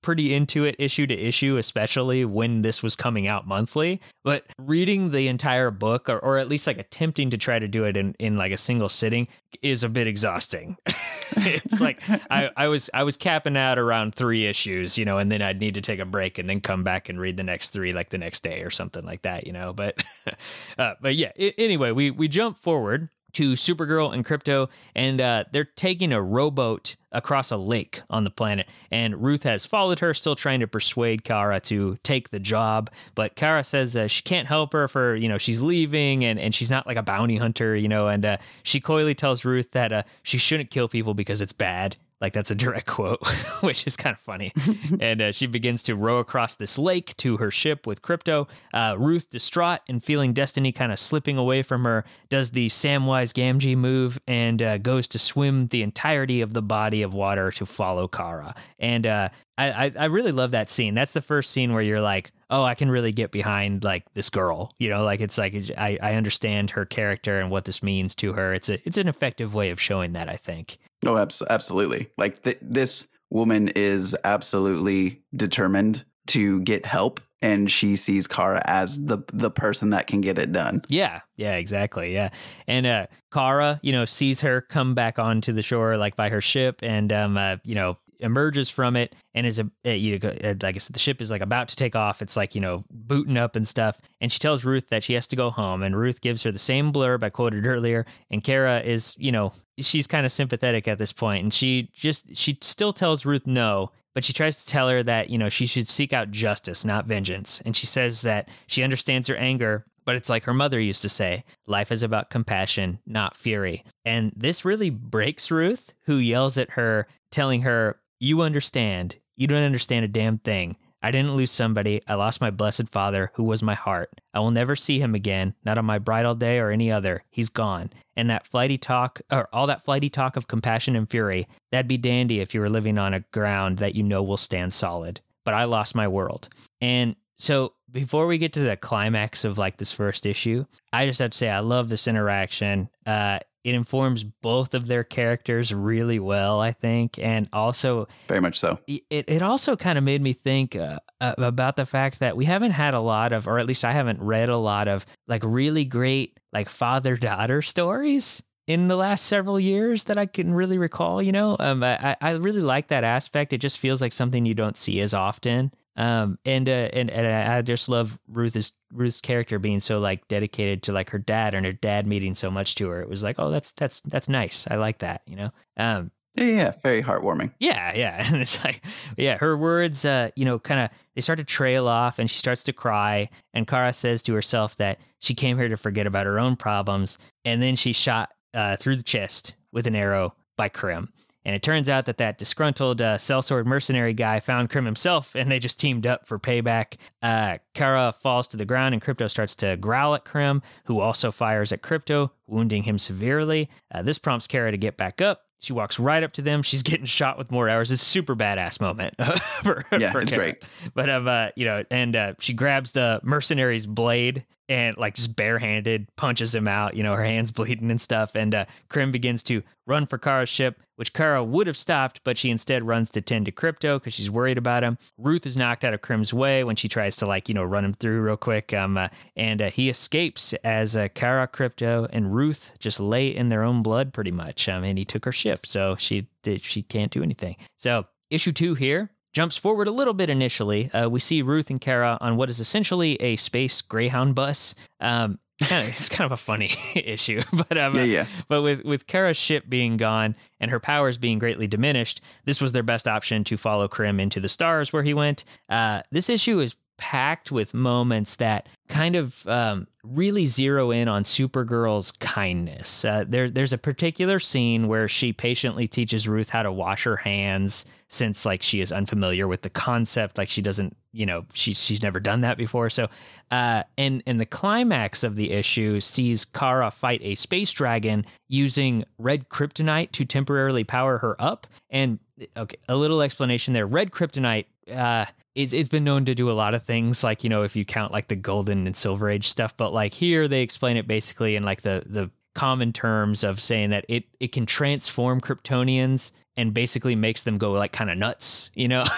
[0.02, 4.02] pretty into it issue to issue, especially when this was coming out monthly.
[4.24, 7.84] But reading the entire book, or, or at least like attempting to try to do
[7.84, 9.28] it in, in like a single sitting,
[9.62, 10.78] is a bit exhausting.
[11.36, 15.32] it's like I, I was I was capping out around three issues, you know, and
[15.32, 17.70] then I'd need to take a break and then come back and read the next
[17.70, 19.74] three like the next day or something like that, you know.
[19.74, 20.04] But
[20.78, 25.64] uh, but yeah, anyway, we we jump forward to Supergirl and Krypto, and uh, they're
[25.64, 28.68] taking a rowboat across a lake on the planet.
[28.92, 32.90] And Ruth has followed her, still trying to persuade Kara to take the job.
[33.16, 36.56] But Kara says uh, she can't help her for, you know, she's leaving and, and
[36.56, 38.08] she's not like a bounty hunter, you know.
[38.08, 41.98] And uh, she coyly tells Ruth that uh, she shouldn't kill people because it's bad.
[42.24, 43.20] Like that's a direct quote,
[43.62, 44.54] which is kind of funny.
[45.02, 48.48] and uh, she begins to row across this lake to her ship with Krypto.
[48.74, 53.34] Uh, Ruth, distraught and feeling destiny kind of slipping away from her, does the Samwise
[53.34, 57.66] Gamgee move and uh, goes to swim the entirety of the body of water to
[57.66, 58.56] follow Kara.
[58.80, 60.96] And uh, I, I I really love that scene.
[60.96, 64.30] That's the first scene where you're like, oh, I can really get behind like this
[64.30, 64.72] girl.
[64.80, 68.32] You know, like it's like I, I understand her character and what this means to
[68.34, 68.54] her.
[68.54, 70.30] It's a it's an effective way of showing that.
[70.30, 70.78] I think.
[71.06, 72.10] Oh, abs- absolutely.
[72.18, 79.04] Like th- this woman is absolutely determined to get help, and she sees Kara as
[79.04, 80.82] the the person that can get it done.
[80.88, 82.14] Yeah, yeah, exactly.
[82.14, 82.30] Yeah.
[82.68, 86.42] And uh Kara, you know, sees her come back onto the shore like by her
[86.42, 90.56] ship and um uh, you know, emerges from it and is a you know, uh,
[90.62, 92.22] like I said the ship is like about to take off.
[92.22, 94.02] It's like, you know, booting up and stuff.
[94.22, 96.60] And she tells Ruth that she has to go home and Ruth gives her the
[96.60, 100.98] same blurb I quoted earlier and Kara is, you know, she's kind of sympathetic at
[100.98, 104.90] this point and she just she still tells Ruth no but she tries to tell
[104.90, 107.62] her that, you know, she should seek out justice, not vengeance.
[107.62, 111.10] And she says that she understands her anger, but it's like her mother used to
[111.10, 113.84] say life is about compassion, not fury.
[114.06, 119.20] And this really breaks Ruth, who yells at her, telling her, You understand.
[119.36, 120.78] You don't understand a damn thing.
[121.02, 122.02] I didn't lose somebody.
[122.08, 124.12] I lost my blessed father, who was my heart.
[124.34, 127.26] I will never see him again, not on my bridal day or any other.
[127.30, 127.90] He's gone.
[128.16, 131.98] And that flighty talk, or all that flighty talk of compassion and fury, that'd be
[131.98, 135.20] dandy if you were living on a ground that you know will stand solid.
[135.44, 136.48] But I lost my world.
[136.80, 141.20] And so before we get to the climax of like this first issue, I just
[141.20, 142.88] have to say I love this interaction.
[143.06, 148.60] Uh, it informs both of their characters really well, I think, and also very much
[148.60, 148.80] so.
[148.88, 152.72] It it also kind of made me think uh, about the fact that we haven't
[152.72, 155.86] had a lot of, or at least I haven't read a lot of, like really
[155.86, 161.22] great like father daughter stories in the last several years that I can really recall.
[161.22, 163.54] You know, um, I I really like that aspect.
[163.54, 165.72] It just feels like something you don't see as often.
[165.96, 170.84] Um, and, uh, and, and I just love Ruth's, Ruth's character being so like dedicated
[170.84, 173.02] to like her dad and her dad meeting so much to her.
[173.02, 174.68] It was like, oh, that's, that's, that's nice.
[174.70, 175.52] I like that, you know?
[175.78, 177.54] Um, yeah, yeah, very heartwarming.
[177.60, 178.26] Yeah, yeah.
[178.34, 178.84] And it's like,
[179.18, 182.38] yeah, her words, uh, you know, kind of, they start to trail off and she
[182.38, 183.30] starts to cry.
[183.54, 187.20] And Kara says to herself that she came here to forget about her own problems.
[187.46, 191.10] And then she shot uh, through the chest with an arrow by Krim.
[191.46, 195.52] And it turns out that that disgruntled uh, sellsword mercenary guy found Krim himself, and
[195.52, 196.96] they just teamed up for payback.
[197.22, 201.32] Uh, Kara falls to the ground, and Krypto starts to growl at Krim, who also
[201.32, 203.70] fires at Krypto, wounding him severely.
[203.94, 205.42] Uh, this prompts Kara to get back up.
[205.64, 206.62] She walks right up to them.
[206.62, 207.90] She's getting shot with more arrows.
[207.90, 209.16] It's a super badass moment.
[209.64, 210.44] for, yeah, for it's Kara.
[210.52, 210.64] great.
[210.94, 215.36] But um, uh, you know, and uh, she grabs the mercenary's blade and like just
[215.36, 216.96] barehanded punches him out.
[216.96, 218.36] You know, her hands bleeding and stuff.
[218.36, 222.38] And uh, Krim begins to run for Kara's ship, which Kara would have stopped, but
[222.38, 224.98] she instead runs to tend to Krypto because she's worried about him.
[225.18, 227.84] Ruth is knocked out of Krim's way when she tries to like you know run
[227.84, 228.74] him through real quick.
[228.74, 233.50] Um, uh, and uh, he escapes as uh, Kara, Krypto, and Ruth just lay in
[233.50, 234.70] their own blood pretty much.
[234.70, 236.30] Um, and he took her ship, so she
[236.62, 237.58] she can't do anything.
[237.76, 240.90] So issue two here jumps forward a little bit initially.
[240.92, 244.74] Uh, we see Ruth and Kara on what is essentially a space Greyhound bus.
[245.02, 248.26] Um, kind of, it's kind of a funny issue, but um, yeah, yeah.
[248.48, 252.72] But with with Kara's ship being gone and her powers being greatly diminished, this was
[252.72, 255.44] their best option to follow Krim into the stars where he went.
[255.70, 261.24] Uh, this issue is packed with moments that kind of um, really zero in on
[261.24, 263.04] Supergirl's kindness.
[263.04, 267.18] Uh, there, there's a particular scene where she patiently teaches Ruth how to wash her
[267.18, 271.74] hands since like she is unfamiliar with the concept, like she doesn't, you know, she,
[271.74, 272.90] she's never done that before.
[272.90, 273.08] So,
[273.52, 279.06] uh, and and the climax of the issue sees Kara fight a space dragon using
[279.18, 281.68] red kryptonite to temporarily power her up.
[281.90, 282.20] And
[282.58, 283.88] okay, a little explanation there.
[283.88, 287.50] Red kryptonite uh, it's, it's been known to do a lot of things like you
[287.50, 290.62] know if you count like the golden and silver age stuff but like here they
[290.62, 294.66] explain it basically in like the the common terms of saying that it it can
[294.66, 299.06] transform kryptonians and basically makes them go like kind of nuts you know?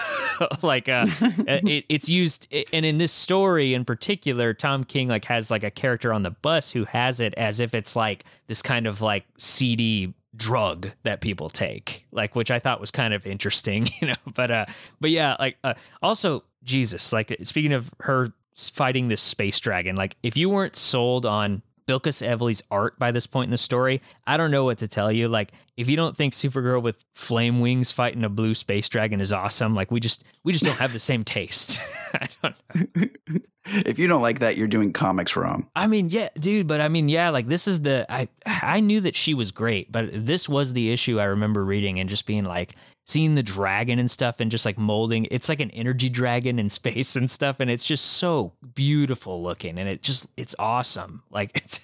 [0.62, 5.50] Like uh it, it's used and in this story in particular tom king like has
[5.50, 8.86] like a character on the bus who has it as if it's like this kind
[8.86, 13.86] of like seedy drug that people take like which i thought was kind of interesting
[14.02, 14.16] you know?
[14.34, 14.66] But uh
[15.00, 15.72] but yeah like uh,
[16.02, 21.24] also jesus like speaking of her fighting this space dragon like if you weren't sold
[21.24, 24.00] on Bilquis Evely's art by this point in the story.
[24.26, 25.28] I don't know what to tell you.
[25.28, 29.32] Like, if you don't think Supergirl with flame wings fighting a blue space dragon is
[29.32, 31.80] awesome, like we just we just don't have the same taste.
[32.14, 33.38] I don't know.
[33.66, 35.68] if you don't like that, you're doing comics wrong.
[35.76, 39.00] I mean, yeah, dude, but I mean, yeah, like this is the I I knew
[39.02, 42.44] that she was great, but this was the issue I remember reading and just being
[42.44, 42.74] like,
[43.06, 46.68] seeing the dragon and stuff and just like molding it's like an energy dragon in
[46.76, 51.22] space and stuff and it's just so beautiful looking and it just it's awesome.
[51.30, 51.82] Like it's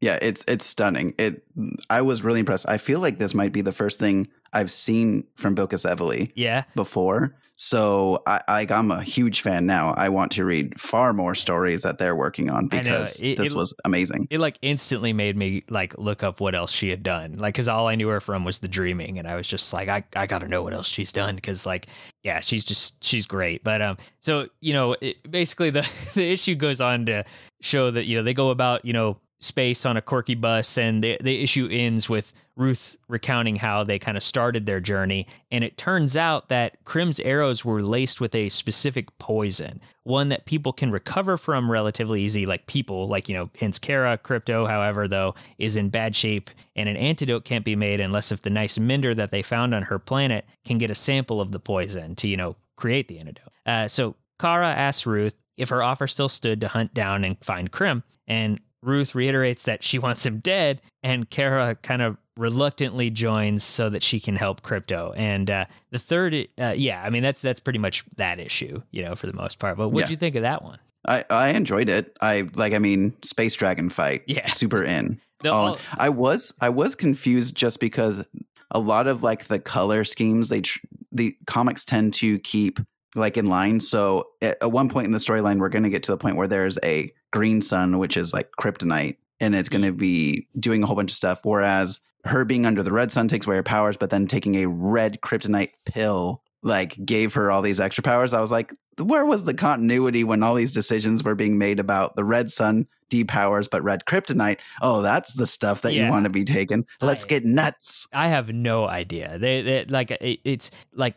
[0.00, 1.14] yeah it's it's stunning.
[1.18, 1.44] It
[1.88, 2.68] i was really impressed.
[2.68, 6.64] I feel like this might be the first thing i've seen from Bilquis Evely yeah
[6.74, 9.92] before so I, I am a huge fan now.
[9.96, 13.56] I want to read far more stories that they're working on because it, this it,
[13.56, 14.28] was amazing.
[14.30, 17.36] It like instantly made me like look up what else she had done.
[17.36, 19.88] Like because all I knew her from was The Dreaming, and I was just like,
[19.88, 21.88] I I got to know what else she's done because like
[22.22, 23.64] yeah, she's just she's great.
[23.64, 25.80] But um, so you know, it, basically the
[26.14, 27.24] the issue goes on to
[27.60, 31.02] show that you know they go about you know space on a quirky bus and
[31.02, 35.26] the, the issue ends with ruth recounting how they kind of started their journey.
[35.50, 40.46] And it turns out that krim's arrows were laced with a specific poison one that
[40.46, 45.06] people can recover from relatively easy like people like you know hence kara Krypto however
[45.06, 48.78] though is in bad shape and an antidote can't be made unless if the nice
[48.78, 52.26] mender that they found on her planet can get a sample of the poison to
[52.26, 53.52] you know create the antidote.
[53.66, 57.70] Uh, so kara asks ruth if her offer still stood to hunt down and find
[57.70, 63.64] Krim, and Ruth reiterates that she wants him dead, and Kara kind of reluctantly joins
[63.64, 65.12] so that she can help Krypto.
[65.16, 69.04] And uh, the third, uh, yeah, I mean that's that's pretty much that issue, you
[69.04, 69.76] know, for the most part.
[69.76, 70.12] But what'd Yeah.
[70.12, 70.78] you think of that one?
[71.06, 72.16] I, I enjoyed it.
[72.20, 72.72] I like.
[72.72, 74.22] I mean, space dragon fight.
[74.26, 74.46] Yeah.
[74.50, 75.20] super in.
[75.42, 78.26] The- Oh, all- I was I was confused just because
[78.70, 80.80] a lot of like the color schemes they tr-
[81.12, 82.80] the comics tend to keep
[83.16, 83.80] like in line.
[83.80, 86.36] So at, at one point in the storyline, we're going to get to the point
[86.36, 90.82] where there's a green sun, which is like kryptonite, and it's going to be doing
[90.82, 91.40] a whole bunch of stuff.
[91.44, 94.66] Whereas her being under the red sun takes away her powers, but then taking a
[94.68, 98.34] red kryptonite pill like gave her all these extra powers.
[98.34, 102.16] I was like, where was the continuity when all these decisions were being made about
[102.16, 104.58] the red sun depowers but red kryptonite?
[104.82, 106.06] Oh, that's the stuff that Yeah.
[106.06, 106.84] you want to be taken.
[107.00, 108.08] Let's I- get nuts.
[108.12, 109.38] I have no idea.
[109.38, 111.14] They, they like it, it's like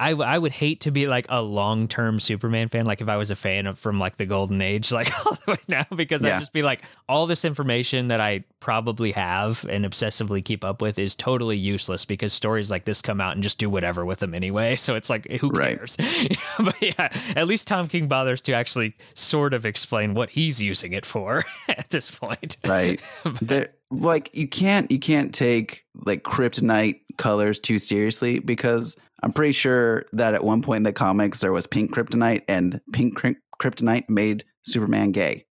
[0.00, 2.84] I, I would hate to be like a long term Superman fan.
[2.86, 5.52] Like if I was a fan of from like the golden age, like all the
[5.52, 9.84] way now, because I'd just be like, all this information that I probably have and
[9.84, 13.58] obsessively keep up with is totally useless because stories like this come out and just
[13.58, 14.76] do whatever with them anyway.
[14.88, 15.76] So it's like, who Right.
[15.76, 15.96] cares?
[16.58, 20.92] but yeah, at least Tom King bothers to actually sort of explain what he's using
[20.92, 22.56] it for at this point.
[22.66, 23.00] Right.
[23.42, 29.52] there like you can't you can't take like kryptonite colors too seriously because I'm pretty
[29.52, 33.18] sure that at one point in the comics there was pink kryptonite and pink
[33.60, 35.44] kryptonite made Superman gay.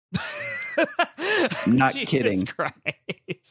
[1.66, 2.46] Not Jesus kidding.
[2.46, 2.74] Christ.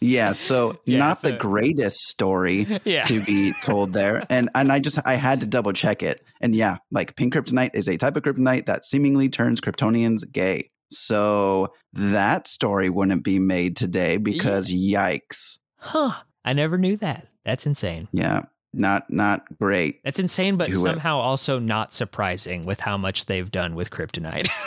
[0.01, 3.03] Yeah, so Yeah, not so- the greatest story Yeah.
[3.05, 4.23] to be told there.
[4.29, 6.21] And and I just I had to double check it.
[6.41, 10.69] And yeah, like pink kryptonite is a type of kryptonite that seemingly turns Kryptonians gay.
[10.91, 15.59] So that story wouldn't be made today because yikes.
[15.79, 16.21] Huh.
[16.43, 17.25] I never knew that.
[17.43, 18.07] That's insane.
[18.11, 18.43] Yeah,
[18.75, 20.03] not not great.
[20.03, 20.83] That's insane, but Do it.
[20.83, 24.49] somehow also not surprising with how much they've done with kryptonite.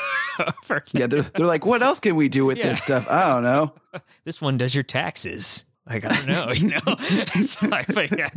[0.92, 2.68] Yeah, they're, they're like, what else can we do with Yeah.
[2.68, 3.10] this stuff?
[3.10, 3.72] I don't know.
[4.24, 5.64] this one does your taxes.
[5.84, 6.78] Like I don't know, you know.
[7.68, 8.28] Like, but yeah,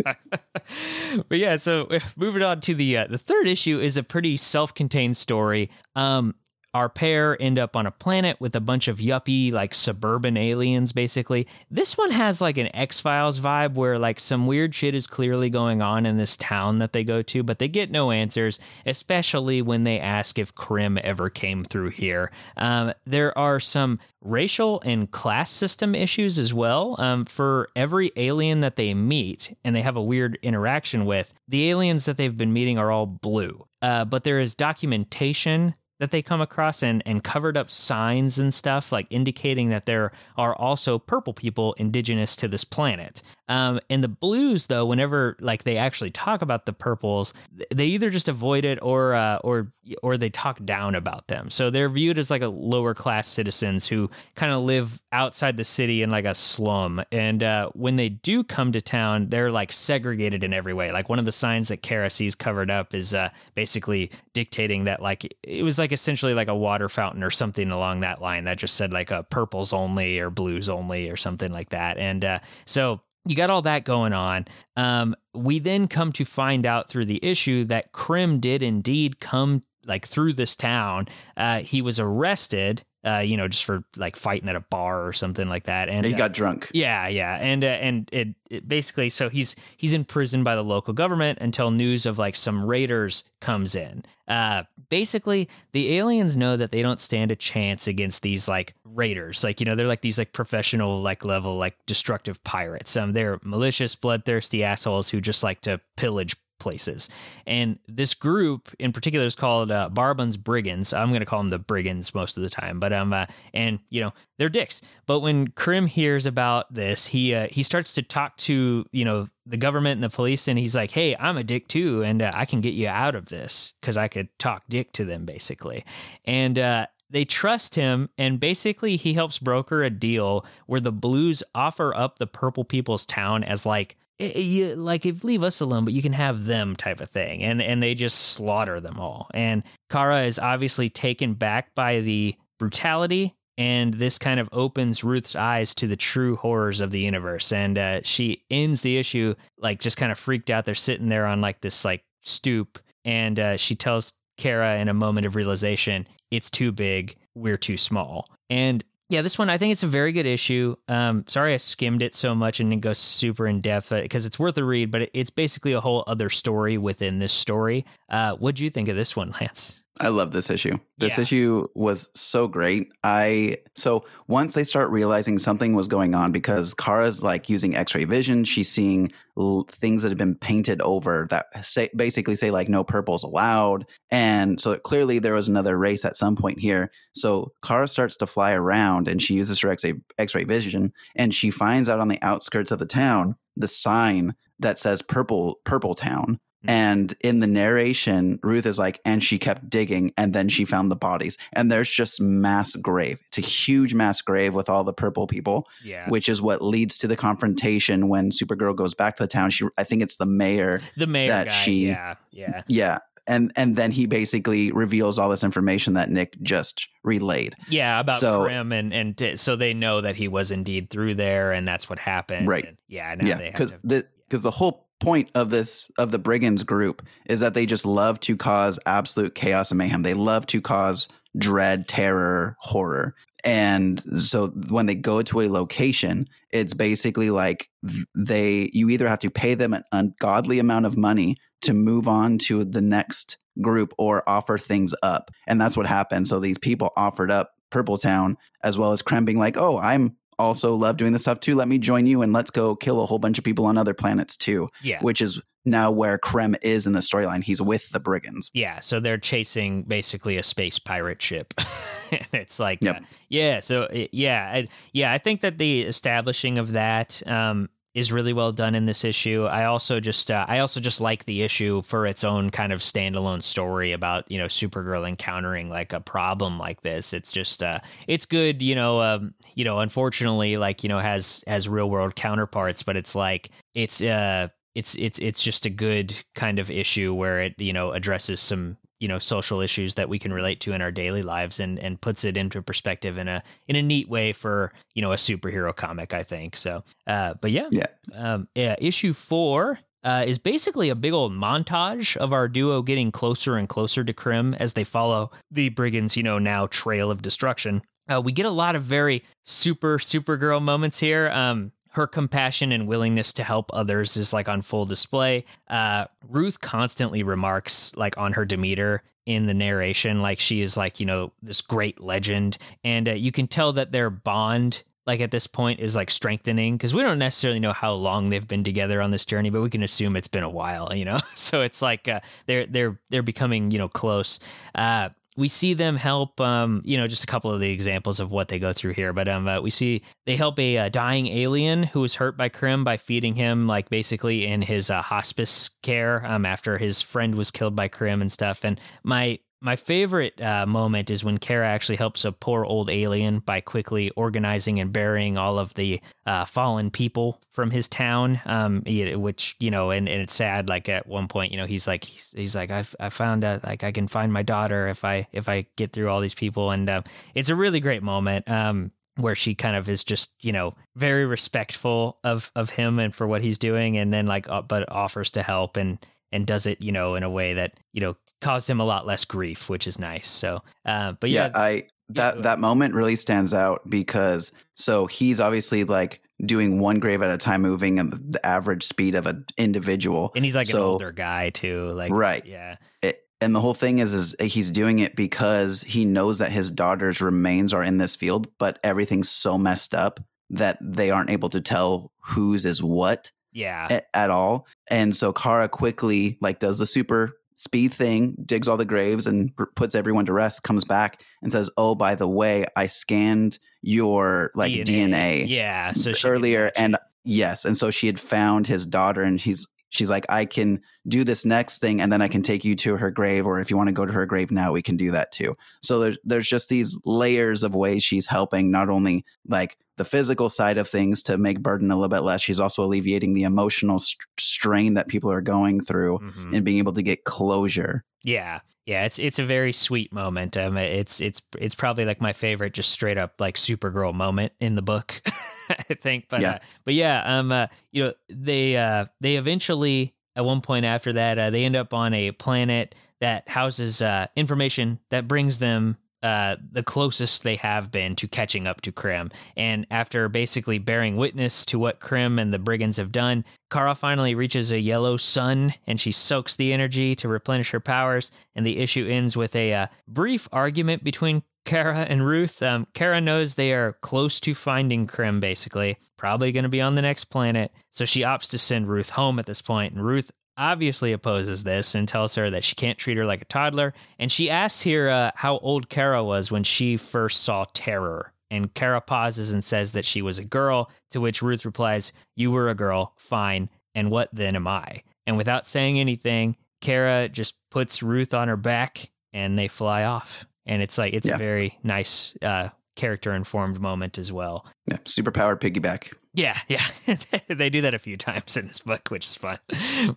[1.29, 1.57] but yeah.
[1.57, 5.69] So moving on to the uh, the third issue is a pretty self-contained story.
[5.95, 6.33] Um,
[6.73, 10.91] our pair end up on a planet with a bunch of yuppie like suburban aliens.
[10.93, 15.07] Basically, this one has like an X Files vibe where like some weird shit is
[15.07, 18.59] clearly going on in this town that they go to, but they get no answers.
[18.85, 22.31] Especially when they ask if Krim ever came through here.
[22.57, 26.95] Um, there are some racial and class system issues as well.
[26.99, 31.69] Um, for every alien that they meet and they have a weird interaction with, the
[31.69, 33.65] aliens that they've been meeting are all blue.
[33.81, 38.51] Uh, but there is documentation that they come across and, and covered up signs and
[38.55, 44.01] stuff like indicating that there are also purple people indigenous to this planet um, and
[44.01, 47.33] the blues though whenever like they actually talk about the purples
[47.69, 49.67] they either just avoid it or uh, or
[50.01, 51.49] or they talk down about them.
[51.49, 55.65] So they're viewed as like a lower class citizens who kind of live outside the
[55.65, 57.03] city in like a slum.
[57.11, 60.93] And uh, when they do come to town they're like segregated in every way.
[60.93, 65.01] Like one of the signs that Kara sees covered up is uh, basically dictating that
[65.01, 68.57] like it was like essentially like a water fountain or something along that line that
[68.57, 71.97] just said like a purples only or blues only or something like that.
[71.97, 74.45] And uh, so you got all that going on.
[74.75, 79.63] Um, we then come to find out through the issue that Krim did indeed come
[79.85, 81.07] like through this town.
[81.37, 85.13] Uh, he was arrested, uh, you know, just for like fighting at a bar or
[85.13, 85.89] something like that.
[85.89, 86.69] And He uh, got drunk.
[86.73, 90.63] yeah, yeah, and uh, and it, it basically so he's he's in prison by the
[90.63, 94.03] local government until news of like some raiders comes in.
[94.27, 99.43] Uh, basically, the aliens know that they don't stand a chance against these like raiders.
[99.43, 102.95] Like you know, they're like these like professional like level like destructive pirates.
[102.95, 107.09] Um, they're malicious, bloodthirsty assholes who just like to pillage places.
[107.45, 110.93] And this group in particular is called uh, Barbon's Brigands.
[110.93, 113.79] I'm going to call them the Brigands most of the time, but um, uh, and
[113.89, 114.81] you know they're dicks.
[115.05, 119.27] But when Krim hears about this, he uh, he starts to talk to you know
[119.45, 122.31] the government and the police, and he's like, "Hey, I'm a dick too, and uh,
[122.33, 125.83] I can get you out of this because I could talk dick to them, basically."
[126.23, 131.43] And uh, they trust him, and basically he helps broker a deal where the Blues
[131.53, 135.85] offer up the Purple People's town as like eh, you, like if leave us alone,
[135.85, 139.27] but you can have them type of thing, and and they just slaughter them all.
[139.33, 145.35] And Kara is obviously taken back by the brutality, and this kind of opens Ruth's
[145.35, 147.51] eyes to the true horrors of the universe.
[147.51, 150.65] And uh, she ends the issue like just kind of freaked out.
[150.65, 154.93] They're sitting there on like this like stoop, and uh, she tells Kara in a
[154.93, 157.15] moment of realization, "It's too big.
[157.35, 160.75] We're too small." And yeah, this one I think it's a very good issue.
[160.87, 164.39] Um, sorry I skimmed it so much and didn't go super in depth because it's
[164.39, 167.85] worth a read, but it- it's basically a whole other story within this story.
[168.09, 169.80] Uh, what do you think of this one, Lance?
[169.99, 170.73] I love this issue.
[170.97, 171.21] This Yeah.
[171.23, 172.87] issue was so great.
[173.03, 178.05] I so once they start realizing something was going on because Kara's like using X-ray
[178.05, 182.69] vision, she's seeing l- things that have been painted over that say basically say like
[182.69, 186.89] no purples allowed, and so clearly there was another race at some point here.
[187.13, 191.51] So Kara starts to fly around and she uses her X-ray, X-ray vision, and she
[191.51, 196.39] finds out on the outskirts of the town the sign that says "Purple Purple Town."
[196.65, 196.69] Mm.
[196.69, 200.91] And in the narration, Ruth is like, and she kept digging, and then she found
[200.91, 201.37] the bodies.
[201.53, 203.17] And there's just mass grave.
[203.27, 206.07] It's a huge mass grave with all the purple people, Yeah.
[206.09, 209.49] which is what leads to the confrontation when Supergirl goes back to the town.
[209.49, 210.81] She, I think it's the mayor.
[210.97, 211.51] the mayor that guy.
[211.51, 212.15] she- yeah.
[212.31, 212.61] Yeah.
[212.67, 212.97] Yeah.
[213.27, 217.53] And and then he basically reveals all this information that Nick just relayed.
[217.69, 221.13] Yeah, about So- Krim, and and t- so they know that he was indeed through
[221.15, 222.47] there, and that's what happened.
[222.47, 222.65] Right.
[222.67, 223.13] And yeah.
[223.15, 226.63] Now yeah, they have because the because the whole point of this of the brigands
[226.63, 230.03] group is that they just love to cause absolute chaos and mayhem.
[230.03, 233.15] They love to cause dread, terror, horror.
[233.43, 237.69] And so when they go to a location, it's basically like
[238.15, 242.37] they you either have to pay them an ungodly amount of money to move on
[242.37, 245.31] to the next group or offer things up.
[245.47, 246.27] And that's what happened.
[246.27, 250.17] So these people offered up Purple Town as well as Krim being like, "Oh, I'm
[250.39, 251.55] also love doing this stuff too.
[251.55, 253.93] Let me join you and let's go kill a whole bunch of people on other
[253.93, 254.99] planets too." yeah.
[255.01, 257.43] Which is now where Krim is in the storyline.
[257.43, 258.49] He's with the brigands.
[258.53, 261.53] Yeah, so they're chasing basically a space pirate ship.
[261.57, 262.95] it's like, Yep.
[262.95, 267.69] uh, yeah, so uh, yeah, I, yeah, I think that the establishing of that um,
[267.93, 269.45] is really well done in this issue.
[269.45, 272.79] I also just, uh, I also just like the issue for its own kind of
[272.79, 277.13] standalone story about you know Supergirl encountering like a problem like this.
[277.13, 281.43] It's just, uh, it's good, you know, um, you know, unfortunately, like you know, has
[281.47, 286.13] has real world counterparts, but it's like it's, uh, it's it's it's just a good
[286.33, 290.17] kind of issue where it you know addresses some you know social issues that we
[290.19, 293.43] can relate to in our daily lives and and puts it into perspective in a
[293.67, 297.51] in a neat way for you know a superhero comic I think so uh but
[297.51, 297.87] yeah Yeah.
[298.15, 303.11] um yeah issue 4 uh, is basically a big old montage of our duo getting
[303.11, 307.21] closer and closer to Krim as they follow the brigands, you know, now trail of
[307.21, 307.83] destruction.
[308.11, 311.29] Uh, we get a lot of very super Supergirl moments here.
[311.29, 315.45] Um, her compassion and willingness to help others is like on full display.
[315.67, 320.99] Uh, Ruth constantly remarks like on her demeanor in the narration, like she is like
[320.99, 325.31] you know this great legend, and uh, you can tell that their bond like at
[325.31, 329.01] this point is like strengthening because we don't necessarily know how long they've been together
[329.01, 331.19] on this journey but we can assume it's been a while you know?
[331.35, 334.39] So it's like uh, they're they're they're becoming you know close.
[334.75, 338.31] Uh we see them help um you know just a couple of the examples of
[338.31, 341.27] what they go through here but um uh, we see they help a uh, dying
[341.27, 345.69] alien who was hurt by Krim by feeding him like basically in his uh, hospice
[345.81, 350.41] care um after his friend was killed by Krim and stuff and my my favorite
[350.41, 354.91] uh, moment is when Kara actually helps a poor old alien by quickly organizing and
[354.91, 358.41] burying all of the uh, fallen people from his town.
[358.45, 360.67] Um, which you know, and, and it's sad.
[360.67, 363.63] Like at one point, you know, he's like, he's, he's like, I've I found out
[363.63, 366.71] like I can find my daughter if I if I get through all these people,
[366.71, 367.01] and uh,
[367.35, 368.49] it's a really great moment.
[368.49, 373.13] Um, where she kind of is just you know very respectful of of him and
[373.13, 375.99] for what he's doing, and then like uh, but offers to help and
[376.31, 379.05] and does it you know in a way that you know caused him a lot
[379.05, 380.27] less grief, which is nice.
[380.27, 385.05] So, uh, but yeah, yeah, I that go that moment really stands out because so
[385.05, 389.27] he's obviously like doing one grave at a time, moving at the average speed of
[389.27, 390.31] an individual.
[390.35, 392.45] and he's like an older guy too, like Right.
[392.45, 396.51] yeah, It, and the whole thing is, is he's doing it because he knows that
[396.51, 400.19] his daughter's remains are in this field, but everything's so messed up
[400.49, 404.65] that they aren't able to tell whose is what yeah, at all.
[404.89, 409.51] And so Kara quickly like does the super speed thing, digs all the graves and
[409.75, 414.51] puts everyone to rest, comes back and says, "Oh, by the way, I scanned your
[414.55, 415.93] like DNA, yeah.
[415.93, 420.09] So she earlier and yes, and so she had found his daughter and he's she's
[420.09, 423.11] like, "I can do this next thing and then I can take you to her
[423.11, 425.31] grave or if you want to go to her grave now, we can do that
[425.31, 425.53] too."
[425.83, 430.49] So there's there's just these layers of ways she's helping not only like the physical
[430.49, 433.99] side of things to make burden a little bit less, she's also alleviating the emotional
[433.99, 436.55] st- strain that people are going through Mhm.
[436.55, 438.03] and being able to get closure.
[438.23, 440.57] Yeah, yeah, it's it's a very sweet moment.
[440.57, 444.75] Um, it's it's it's probably like my favorite, just straight up like Supergirl moment in
[444.75, 445.21] the book.
[445.69, 446.51] I think, but Yeah.
[446.53, 451.13] uh, but yeah, um, uh, you know, they uh they eventually at one point after
[451.13, 455.97] that uh, they end up on a planet that houses uh information that brings them
[456.23, 459.31] uh, the closest they have been to catching up to Krim.
[459.57, 464.35] And after basically bearing witness to what Krim and the brigands have done, Kara finally
[464.35, 468.31] reaches a yellow sun and she soaks the energy to replenish her powers.
[468.55, 472.61] And the issue ends with a uh, brief argument between Kara and Ruth.
[472.61, 476.95] Um, Kara knows they are close to finding Krim, basically, probably going to be on
[476.95, 477.71] the next planet.
[477.89, 480.31] So she opts to send Ruth home at this point, and Ruth
[480.61, 483.93] obviously opposes this and tells her that she can't treat her like a toddler.
[484.19, 488.31] And she asks here uh, how old Kara was when she first saw terror.
[488.51, 492.51] And Kara pauses and says that she was a girl, to which Ruth replies, You
[492.51, 493.69] were a girl, fine.
[493.95, 495.03] And what then am I?
[495.25, 500.45] And without saying anything, Kara just puts Ruth on her back and they fly off.
[500.65, 501.35] And it's like, it's Yeah.
[501.35, 502.69] a very nice uh,
[503.01, 504.63] character informed moment as well.
[504.85, 506.13] Yeah, superpowered piggyback.
[506.35, 506.85] Yeah, yeah.
[507.47, 509.57] they do that a few times in this book, which is fun.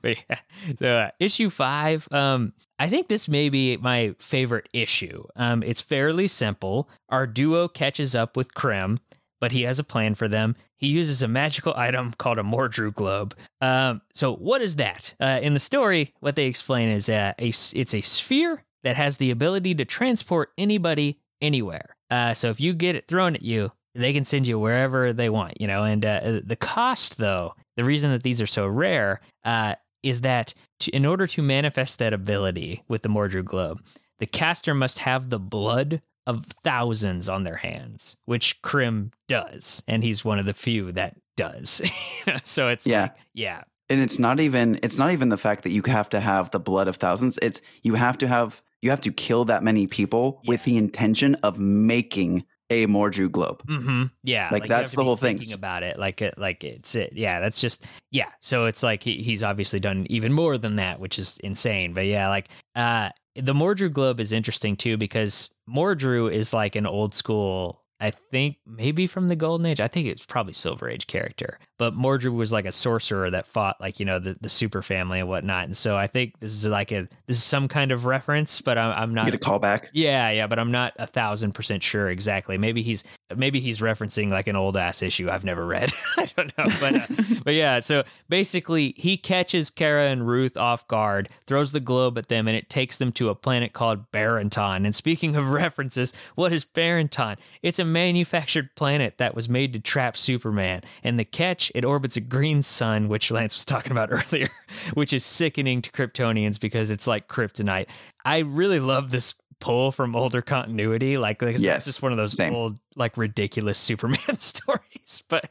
[0.04, 0.38] Yeah.
[0.76, 5.24] So uh, issue five, um, I think this may be my favorite issue.
[5.34, 6.90] Um, it's fairly simple.
[7.08, 8.98] Our duo catches up with Krim,
[9.40, 10.56] but he has a plan for them.
[10.76, 13.34] He uses a magical item called a Mordru globe.
[13.62, 15.14] Um, so what is that?
[15.18, 19.16] Uh, in the story, what they explain is uh, a it's a sphere that has
[19.16, 21.93] the ability to transport anybody anywhere.
[22.10, 25.28] Uh, so if you get it thrown at you, they can send you wherever they
[25.28, 25.84] want, you know.
[25.84, 30.52] And uh, the cost, though, the reason that these are so rare uh, is that
[30.80, 33.82] to, in order to manifest that ability with the Mordru globe,
[34.18, 40.02] the caster must have the blood of thousands on their hands, which Krim does, and
[40.02, 41.82] he's one of the few that does.
[42.44, 43.02] so it's Yeah.
[43.02, 46.20] like, yeah, And it's not even it's not even the fact that you have to
[46.20, 47.38] have the blood of thousands.
[47.42, 51.36] It's you have to have you have to kill that many people with the intention
[51.36, 53.62] of making a Mordru globe.
[53.66, 54.04] Mm-hmm.
[54.22, 55.40] Yeah, Like, you that's the whole thing.
[55.54, 57.14] About it, like it, like it's it.
[57.14, 58.28] Yeah, that's just yeah.
[58.40, 61.94] So it's like he, he's obviously done even more than that, which is insane.
[61.94, 66.86] But yeah, like uh, the Mordru globe is interesting too because Mordru is like an
[66.86, 67.80] old school.
[68.00, 69.80] I think maybe from the Golden Age.
[69.80, 73.80] I think it's probably Silver Age character, but Mordru was like a sorcerer that fought
[73.80, 75.64] like you know the, the super family and whatnot.
[75.64, 78.78] And so I think this is like a this is some kind of reference, but
[78.78, 79.88] I'm, I'm not Get a callback.
[79.92, 82.58] yeah, yeah, but I'm not a thousand percent sure exactly.
[82.58, 83.04] Maybe he's
[83.36, 85.92] maybe he's referencing like an old ass issue I've never read.
[86.16, 87.78] I don't know, but uh, but yeah.
[87.80, 92.56] So basically, he catches Kara and Ruth off guard, throws the globe at them, and
[92.56, 94.84] it takes them to a planet called Barenton.
[94.84, 97.36] And speaking of references, what is Barenton?
[97.62, 100.82] It's a manufactured planet that was made to trap Superman.
[101.02, 104.48] And the catch, it orbits a green sun, which Lance was talking about earlier,
[104.94, 107.86] which is sickening to Kryptonians because it's like kryptonite.
[108.24, 111.16] I really love this pull from older continuity.
[111.16, 112.54] Like, like Yes, it's just one of those same.
[112.54, 115.22] old, like ridiculous Superman stories.
[115.28, 115.50] But,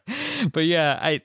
[0.51, 1.22] but yeah, I,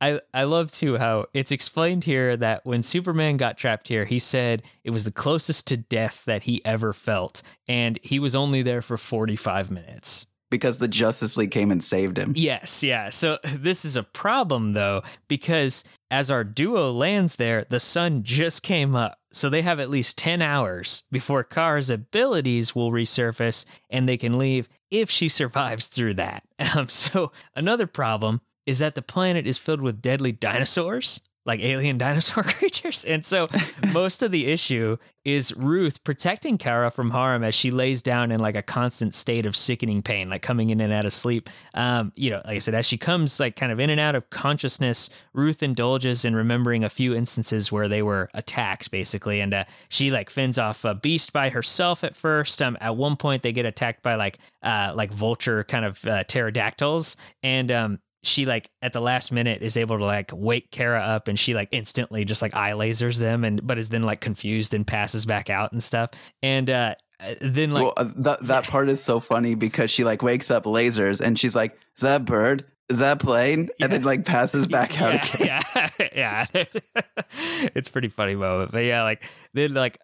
[0.00, 4.18] I, I love too how it's explained here that when Superman got trapped here, he
[4.18, 8.62] said it was the closest to death that he ever felt, and he was only
[8.62, 10.26] there for forty five minutes.
[10.50, 12.32] Because the Justice League came and saved him.
[12.36, 13.08] Yes, yeah.
[13.10, 18.62] So this is a problem though, because as our duo lands there, the sun just
[18.62, 19.18] came up.
[19.32, 24.38] So they have at least 10 hours before Kara's abilities will resurface and they can
[24.38, 26.44] leave if she survives through that.
[26.76, 31.22] Um, so another problem is that the planet is filled with deadly dinosaurs.
[31.50, 33.04] Like alien dinosaur creatures.
[33.04, 33.48] And so
[33.92, 38.38] most of the issue is Ruth protecting Kara from harm as she lays down in
[38.38, 41.50] like a constant state of sickening pain, like coming in and out of sleep.
[41.74, 44.14] Um, you know, like I said, as she comes like kind of in and out
[44.14, 49.52] of consciousness, Ruth indulges in remembering a few instances where they were attacked, basically, and
[49.52, 52.62] uh, she like fends off a beast by herself at first.
[52.62, 56.22] Um, at one point, they get attacked by like uh, like vulture kind of uh,
[56.24, 61.00] pterodactyls, and um, she like at the last minute is able to like wake Kara
[61.00, 64.20] up and she like instantly just like eye lasers them and but is then like
[64.20, 66.10] confused and passes back out and stuff.
[66.42, 66.94] And uh
[67.40, 70.64] then like well, uh, that that part is so funny because she like wakes up
[70.64, 72.64] lasers and she's like, "Is that bird?
[72.88, 75.46] Is that plane?" And then like passes back out again.
[75.46, 76.64] yeah, yeah, yeah.
[77.74, 79.98] it's pretty funny moment, but yeah, like then like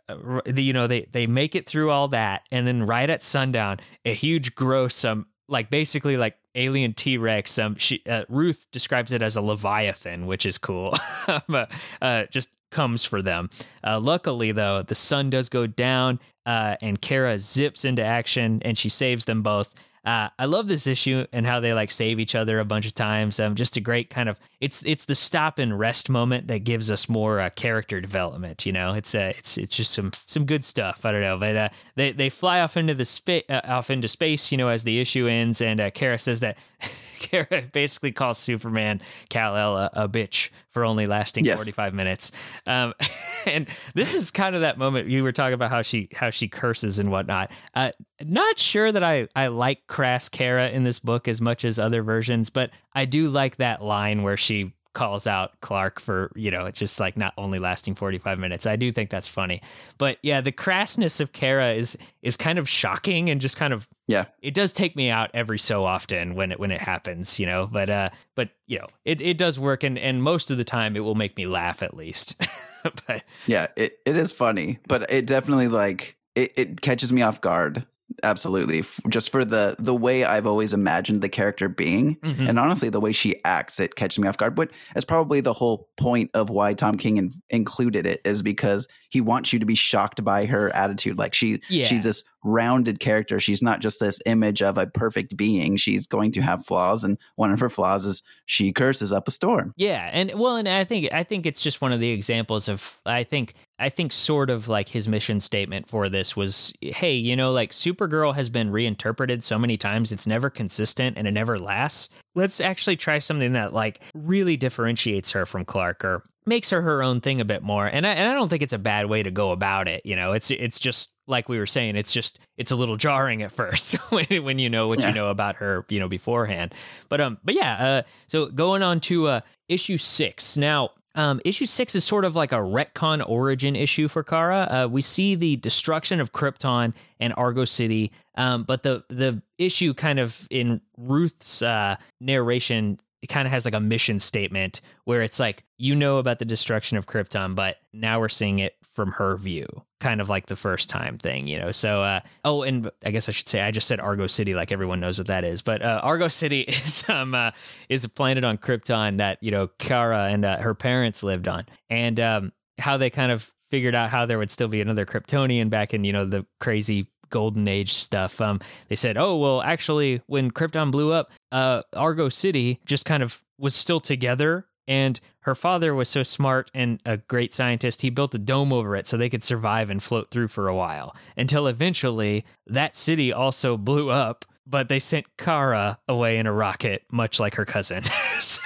[0.54, 4.12] you know they they make it through all that, and then right at sundown, a
[4.12, 9.22] huge gross um like basically like alien T Rex um she uh, Ruth describes it
[9.22, 10.94] as a leviathan, which is cool.
[11.48, 13.48] but, uh, just comes for them.
[13.84, 18.76] Uh, luckily though, the sun does go down, uh, and Kara zips into action, and
[18.76, 19.74] she saves them both.
[20.04, 22.94] Uh, I love this issue and how they like save each other a bunch of
[22.94, 23.40] times.
[23.40, 26.90] Um, just a great kind of it's it's the stop and rest moment that gives
[26.90, 28.64] us more uh, character development.
[28.64, 31.04] You know, it's uh, it's it's just some some good stuff.
[31.04, 34.08] I don't know, but uh, they they fly off into the space uh, off into
[34.08, 34.50] space.
[34.50, 36.56] You know, as the issue ends, and uh, Kara says that
[37.18, 41.56] Kara basically calls Superman Kal El a, a bitch for only lasting Yes.
[41.56, 42.32] 45 minutes.
[42.66, 42.92] Um,
[43.46, 46.48] and this is kind of that moment you were talking about how she how she
[46.48, 47.50] curses and whatnot.
[47.74, 47.92] Uh,
[48.22, 52.02] not sure that I I like crass Kara in this book as much as other
[52.02, 54.45] versions, but I do like that line where she
[54.94, 58.64] calls out Clark for, you know, just like not only lasting 45 minutes.
[58.64, 59.60] I do think that's funny.
[59.98, 63.86] But yeah, the crassness of Kara is is kind of shocking and just kind of
[64.06, 64.24] Yeah.
[64.40, 67.68] it does take me out every so often when it when it happens, you know.
[67.70, 70.96] But uh but you know, it, it does work and and most of the time
[70.96, 72.40] it will make me laugh at least.
[73.06, 77.42] but Yeah, it, it is funny, but it definitely like it, it catches me off
[77.42, 77.84] guard.
[78.22, 78.80] Absolutely.
[78.80, 82.16] F- Just for the the way I've always imagined the character being.
[82.16, 82.48] Mhm.
[82.48, 84.54] And honestly, the way she acts, it catches me off guard.
[84.54, 88.86] But it's probably the whole point of why Tom King in, included it is because
[89.16, 91.18] he wants you to be shocked by her attitude.
[91.18, 91.86] Like she Yeah.
[91.86, 93.40] she's this rounded character.
[93.40, 95.78] She's not just this image of a perfect being.
[95.78, 99.30] She's going to have flaws, and one of her flaws is she curses up a
[99.30, 99.72] storm.
[99.78, 103.00] Yeah, and well, and I think I think it's just one of the examples of
[103.06, 107.36] I think I think sort of like his mission statement for this was, hey, you
[107.36, 111.58] know, like Supergirl has been reinterpreted so many times, it's never consistent and it never
[111.58, 112.10] lasts.
[112.34, 117.02] Let's actually try something that like really differentiates her from Clark or makes her her
[117.02, 117.86] own thing a bit more.
[117.86, 120.02] And I, and I don't think it's a bad way to go about it.
[120.04, 123.42] You know, it's it's just like we were saying, it's just it's a little jarring
[123.42, 125.08] at first when, when you know what Yeah.
[125.08, 126.74] you know about her, you know, beforehand.
[127.08, 130.90] But um, but yeah, uh, so going on to uh, issue six now.
[131.18, 134.68] Um, issue six is sort of like a retcon origin issue for Kara.
[134.70, 139.94] Uh, we see the destruction of Krypton and Argo City, um, but the the issue
[139.94, 145.22] kind of in Ruth's uh, narration it kind of has like a mission statement where
[145.22, 149.12] it's like you know about the destruction of Krypton, but now we're seeing it from
[149.12, 149.66] her view,
[150.00, 151.70] kind of like the first time thing, you know.
[151.70, 154.72] So, uh, oh, and I guess I should say I just said Argo City, like
[154.72, 157.50] everyone knows what that is, but uh, Argo City is um uh,
[157.88, 161.64] is a planet on Krypton that you know Kara and uh, her parents lived on,
[161.90, 165.68] and um, how they kind of figured out how there would still be another Kryptonian
[165.68, 170.22] back in you know the crazy golden age stuff um they said oh well actually
[170.26, 175.54] when krypton blew up uh argo city just kind of was still together and her
[175.54, 179.16] father was so smart and a great scientist he built a dome over it so
[179.16, 184.10] they could survive and float through for a while until eventually that city also blew
[184.10, 188.02] up but they sent Kara away in a rocket, much like her cousin.
[188.38, 188.60] So,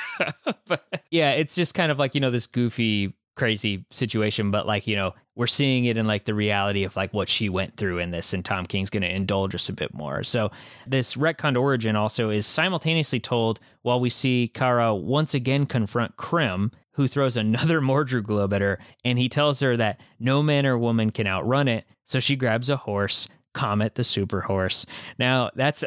[0.66, 4.86] but yeah, it's just kind of like, you know, this goofy, crazy situation, but like,
[4.86, 7.96] you know, we're seeing it in like the reality of like what she went through
[7.96, 10.22] in this, and Tom King's going to indulge us a bit more.
[10.22, 10.50] So,
[10.86, 16.70] this retconned origin also is simultaneously told while we see Kara once again confront Krim,
[16.92, 20.76] who throws another Mordru globe at her, and he tells her that no man or
[20.76, 21.86] woman can outrun it.
[22.04, 24.86] So she grabs a horse, Comet the Super Horse.
[25.18, 25.84] Now, that's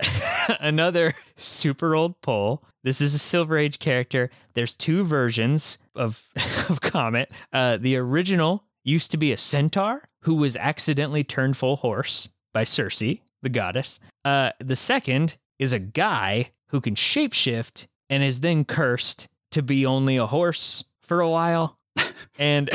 [0.59, 2.63] another super old poll.
[2.83, 4.29] This is a Silver Age character.
[4.53, 6.27] There's two versions of,
[6.69, 7.31] of Comet.
[7.51, 12.63] Uh, the original used to be a centaur who was accidentally turned full horse by
[12.63, 12.99] Circe,
[13.41, 13.99] the goddess.
[14.25, 19.85] Uh, the second is a guy who can shapeshift and is then cursed to be
[19.85, 21.77] only a horse for a while.
[22.39, 22.69] and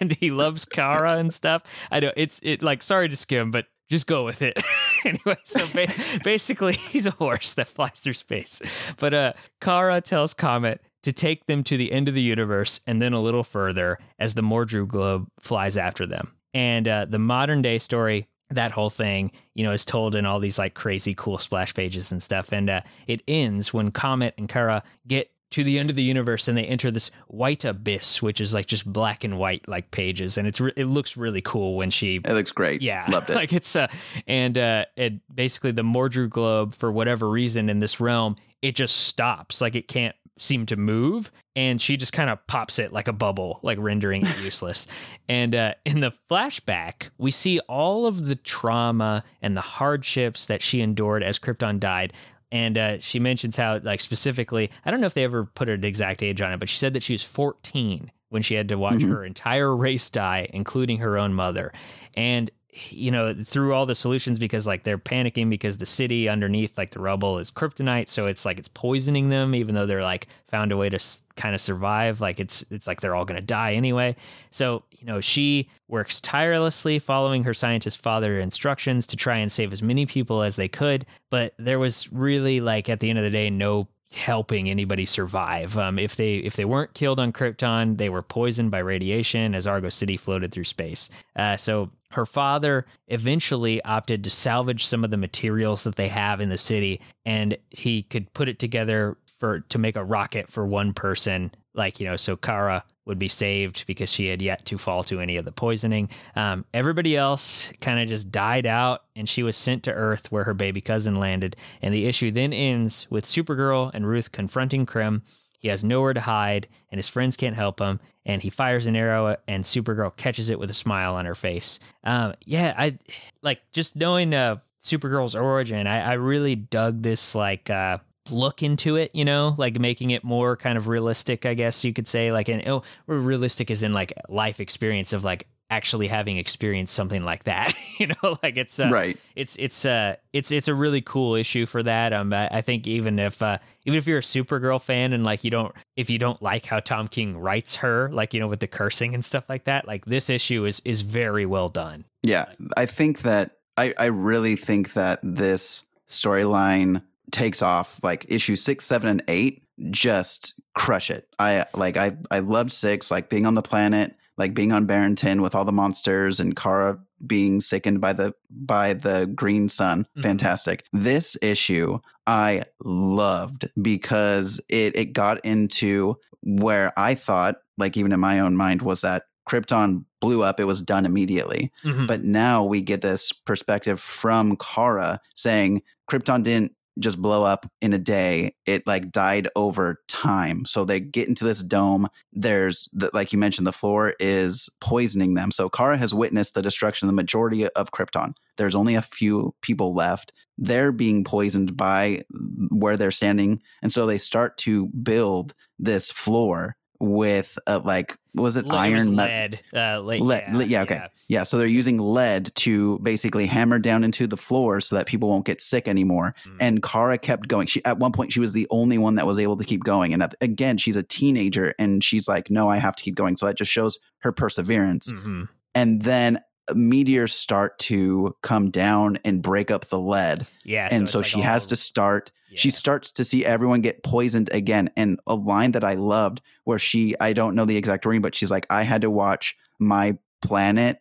[0.00, 1.88] and he loves Kara and stuff.
[1.90, 4.60] I know it's it like sorry to skim, but just go with it.
[5.04, 8.94] anyway, so ba- basically he's a horse that flies through space.
[8.98, 13.00] But uh Kara tells Comet to take them to the end of the universe and
[13.00, 16.34] then a little further as the Mordru globe flies after them.
[16.52, 20.40] And uh, the modern day story that whole thing, you know, is told in all
[20.40, 22.52] these like crazy cool splash pages and stuff.
[22.52, 26.48] And uh, it ends when Comet and Kara get to the end of the universe
[26.48, 30.36] and they enter this white abyss, which is like just black and white like pages,
[30.38, 32.82] and it's re- it looks really cool when she It looks great.
[32.82, 33.36] yeah, Loved it.
[33.36, 33.86] like it's uh,
[34.26, 38.96] and uh, it basically the Mordru globe for whatever reason in this realm it just
[39.06, 43.06] stops, like it can't seem to move, and she just kind of pops it like
[43.08, 44.86] a bubble, like rendering it useless.
[45.28, 50.60] And uh, in the flashback, we see all of the trauma and the hardships that
[50.62, 52.12] she endured as Krypton died.
[52.52, 55.84] And uh, she mentions how, like specifically, I don't know if they ever put an
[55.84, 58.76] exact age on it, but she said that she was 14 when she had to
[58.78, 59.08] watch Mhm.
[59.10, 61.72] her entire race die, including her own mother.
[62.16, 62.50] And
[62.90, 66.90] you know, through all the solutions, because like they're panicking because the city underneath, like
[66.90, 70.72] the rubble, is kryptonite, so it's like it's poisoning them, even though they're like found
[70.72, 72.20] a way to s- kind of survive.
[72.20, 74.16] Like it's it's like they're all gonna die anyway.
[74.50, 79.72] So you know, she works tirelessly following her scientist father instructions to try and save
[79.72, 81.06] as many people as they could.
[81.30, 85.76] But there was really like at the end of the day, no helping anybody survive.
[85.76, 89.66] Um, if they if they weren't killed on Krypton, they were poisoned by radiation as
[89.66, 91.10] Argo City floated through space.
[91.34, 96.40] Uh, so her father eventually opted to salvage some of the materials that they have
[96.40, 100.66] in the city, and he could put it together for to make a rocket for
[100.66, 104.78] one person like you know, so Kara would be saved because she had yet to
[104.78, 106.08] fall to any of the poisoning.
[106.34, 110.44] Um, everybody else kind of just died out, and she was sent to Earth where
[110.44, 111.54] her baby cousin landed.
[111.80, 115.22] And the issue then ends with Supergirl and Ruth confronting Krim.
[115.58, 118.00] He has nowhere to hide, and his friends can't help him.
[118.24, 121.78] And he fires an arrow, and Supergirl catches it with a smile on her face.
[122.02, 122.98] Um, yeah, I
[123.42, 125.86] like just knowing uh, Supergirl's origin.
[125.86, 127.98] I, I really dug this like uh,
[128.30, 131.92] look into it, you know, like making it more kind of realistic, I guess you
[131.92, 132.32] could say.
[132.32, 137.24] Like, an oh, realistic is in like life experience of like actually having experienced something
[137.24, 139.18] like that, you know, like it's uh, right.
[139.34, 142.12] It's it's uh it's it's a really cool issue for that.
[142.12, 145.44] Um, I, I think even if uh even if you're a Supergirl fan and like
[145.44, 148.60] you don't if you don't like how Tom King writes her, like you know with
[148.60, 152.04] the cursing and stuff like that, like this issue is is very well done.
[152.22, 152.46] Yeah,
[152.76, 158.84] I think that I I really think that this storyline takes off like issue six,
[158.84, 161.28] seven, and eight just crush it.
[161.38, 165.42] I like I I loved six, like being on the planet, like being on Barrington
[165.42, 170.02] with all the monsters and Kara being sickened by the by the green sun.
[170.02, 170.22] Mm-hmm.
[170.22, 170.84] Fantastic.
[170.92, 178.20] This issue I loved because it it got into where I thought, like even in
[178.20, 181.72] my own mind, was that Krypton blew up, it was done immediately.
[181.84, 182.06] Mm-hmm.
[182.06, 187.92] But now we get this perspective from Kara saying Krypton didn't just blow up in
[187.92, 188.54] a day.
[188.64, 190.64] It like died over time.
[190.64, 192.08] So they get into this dome.
[192.32, 195.50] There's the, like you mentioned, the floor is poisoning them.
[195.50, 198.32] So Kara has witnessed the destruction of the majority of Krypton.
[198.56, 200.32] There's only a few people left.
[200.58, 203.60] They're being poisoned by mm, where they're standing.
[203.82, 209.08] And so they start to build this floor with uh, like was it iron was
[209.08, 211.08] lead uh, lead, lead, yeah, yeah, okay yeah.
[211.28, 211.42] yeah.
[211.42, 215.44] so they're using lead to basically hammer down into the floor so that people won't
[215.44, 216.56] get sick anymore mm.
[216.60, 219.38] and kara kept going she at one point she was the only one that was
[219.38, 222.96] able to keep going and again she's a teenager and she's like no i have
[222.96, 225.44] to keep going so that just shows her perseverance mm-hmm.
[225.74, 226.38] and then
[226.74, 231.26] meteors start to come down and break up the lead yeah and so, so like
[231.26, 234.90] she has to start she starts to see everyone get poisoned again.
[234.96, 238.34] And a line that I loved where she, I don't know the exact wording, but
[238.34, 240.98] she's like, I had to watch my planet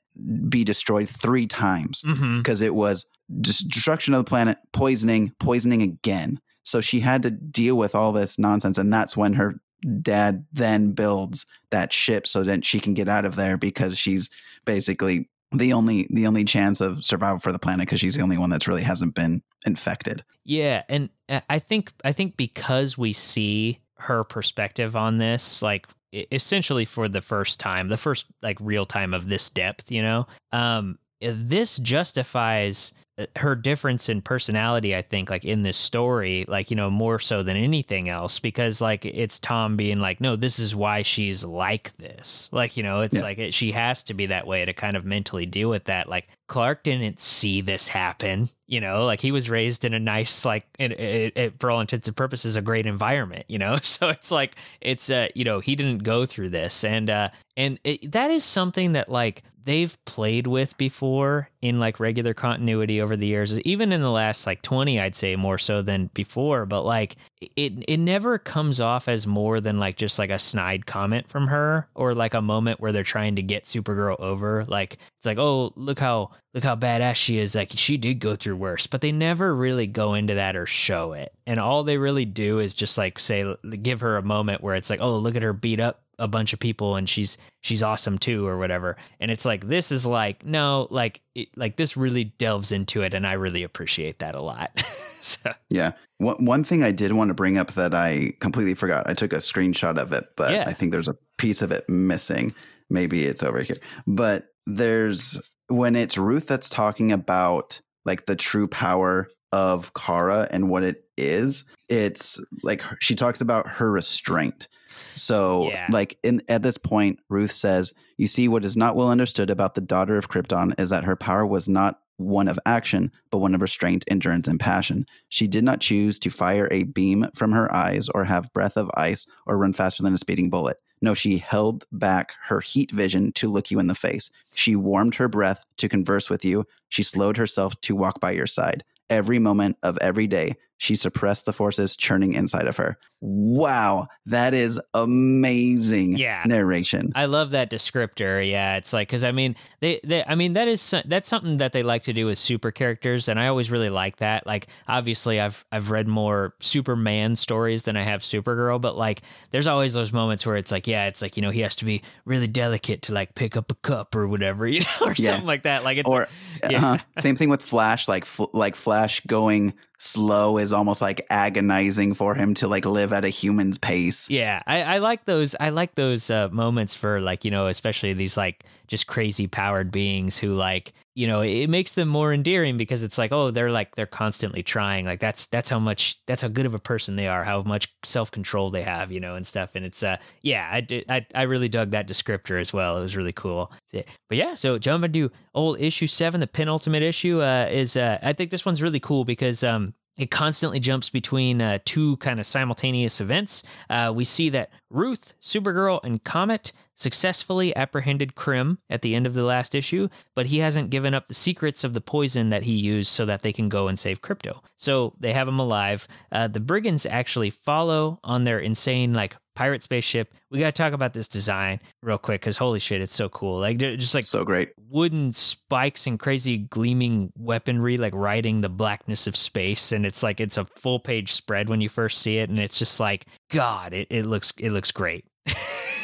[0.49, 2.65] be destroyed three times because mm-hmm.
[2.65, 3.09] it was
[3.41, 6.39] destruction of the planet, poisoning, poisoning again.
[6.63, 8.77] So she had to deal with all this nonsense.
[8.77, 9.55] And that's when her
[10.01, 14.29] dad then builds that ship so that she can get out of there because she's
[14.65, 18.37] basically the only the only chance of survival for the planet because she's the only
[18.37, 20.21] one that's really hasn't been infected.
[20.43, 25.87] Yeah, and uh, I think I think because we see her perspective on this, like
[26.31, 30.27] essentially for the first time, the first like real time of this depth, you know,
[30.51, 32.93] um, this justifies
[33.37, 37.43] her difference in personality i think like in this story like you know more so
[37.43, 41.95] than anything else because like it's tom being like no this is why she's like
[41.97, 42.49] this.
[42.51, 43.21] Like you know it's yeah.
[43.21, 46.09] like it, she has to be that way to kind of mentally deal with that.
[46.09, 50.45] Like clark didn't see this happen you know like he was raised in a nice
[50.45, 53.77] like it, it, it, for all intents and purposes a great environment you know?
[53.85, 56.83] So it's like it's uh you know he didn't go through this.
[56.83, 62.33] And uh and that is something that like they've played with before in like regular
[62.33, 66.09] continuity over the years even in the last like 20 I'd say more so than
[66.13, 66.65] before.
[66.65, 67.15] But like
[67.55, 71.47] it it never comes off as more than like just like a snide comment from
[71.47, 74.65] her or like a moment where they're trying to get Supergirl over.
[74.65, 77.55] Like it's like oh look how look how badass she is.
[77.55, 78.87] Like she did go through worse.
[78.87, 81.33] But they never really go into that or show it.
[81.45, 84.89] And all they really do is just like say give her a moment where it's
[84.89, 88.17] like oh look at her beat up a bunch of people and she's she's awesome
[88.17, 88.97] too or whatever.
[89.19, 93.13] And it's like this is like no like it, like this really delves into it
[93.13, 94.71] and i really appreciate that a lot.
[95.25, 95.49] So.
[95.71, 95.93] yeah.
[96.19, 99.09] One, one thing i did want to bring up that i completely forgot.
[99.09, 100.65] I took a screenshot of it but yeah.
[100.67, 102.53] i think there's a piece of it missing.
[102.91, 103.77] Maybe it's over here.
[104.05, 110.69] But there's when it's ruth that's talking about like the true power of kara and
[110.69, 114.67] what it is it's like she talks about her restraint
[115.15, 115.87] so, yeah.
[115.91, 119.75] like in at this point, Ruth says, "You see, what is not well understood about
[119.75, 123.53] the daughter of Krypton is that her power was not one of action, but one
[123.53, 125.05] of restraint, endurance, and passion.
[125.29, 128.89] She did not choose to fire a beam from her eyes, or have breath of
[128.95, 133.31] ice, or run faster than a speeding bullet." No, she held back her heat vision
[133.33, 134.31] to look you in the face.
[134.55, 136.65] She warmed her breath to converse with you.
[136.89, 138.83] She slowed herself to walk by your side.
[139.09, 142.97] Every moment of every day, she suppressed the forces churning inside of her.
[143.21, 146.43] Wow, that is amazing Yeah.
[146.45, 147.11] narration.
[147.15, 148.47] I love that descriptor.
[148.47, 151.71] Yeah, it's like because I mean they, they I mean that is that's something that
[151.71, 154.45] they like to do with super characters, and I always really like that.
[154.45, 159.21] Like obviously I've I've read more Superman stories than I have Supergirl, but like
[159.51, 161.85] there's always those moments where it's like yeah, it's like you know he has to
[161.85, 165.31] be really delicate to like pick up a cup or whatever, you know, or Yeah.
[165.31, 165.83] something like that.
[165.83, 166.27] Like it's or
[166.69, 166.91] yeah.
[166.93, 168.07] uh, same thing with Flash.
[168.07, 169.73] Like like Flash going
[170.05, 174.29] slow is almost like agonizing for him to like live at a human's pace.
[174.29, 175.55] Yeah, I, I like those.
[175.59, 179.91] I like those uh, moments for like you know, especially these like just crazy powered
[179.91, 183.71] beings who like you know it makes them more endearing because it's like oh they're
[183.71, 187.15] like they're constantly trying like that's that's how much that's how good of a person
[187.15, 190.17] they are how much self control they have you know and stuff and it's uh
[190.41, 193.71] yeah I did I, I really dug that descriptor as well it was really cool
[193.91, 198.33] but yeah so jumping to old issue seven the penultimate issue uh, is uh, I
[198.33, 202.45] think this one's really cool because um it constantly jumps between uh, two kind of
[202.45, 203.63] simultaneous events.
[203.89, 209.33] Uh, we see that Ruth, Supergirl, and Comet successfully apprehended Krim at the end of
[209.33, 212.71] the last issue, but he hasn't given up the secrets of the poison that he
[212.73, 214.59] used so that they can go and save Krypto.
[214.77, 216.07] So they have him alive.
[216.31, 220.33] Uh, the brigands actually follow on their insane, like, pirate spaceship.
[220.51, 223.57] We got to talk about this design real quick because holy shit, it's so cool.
[223.57, 224.71] Like, just like So great.
[224.89, 230.41] wooden spikes and crazy gleaming weaponry like riding the blackness of space and it's like
[230.41, 233.93] it's a full page spread when you first see it and it's just like god
[233.93, 235.25] it, it looks it looks great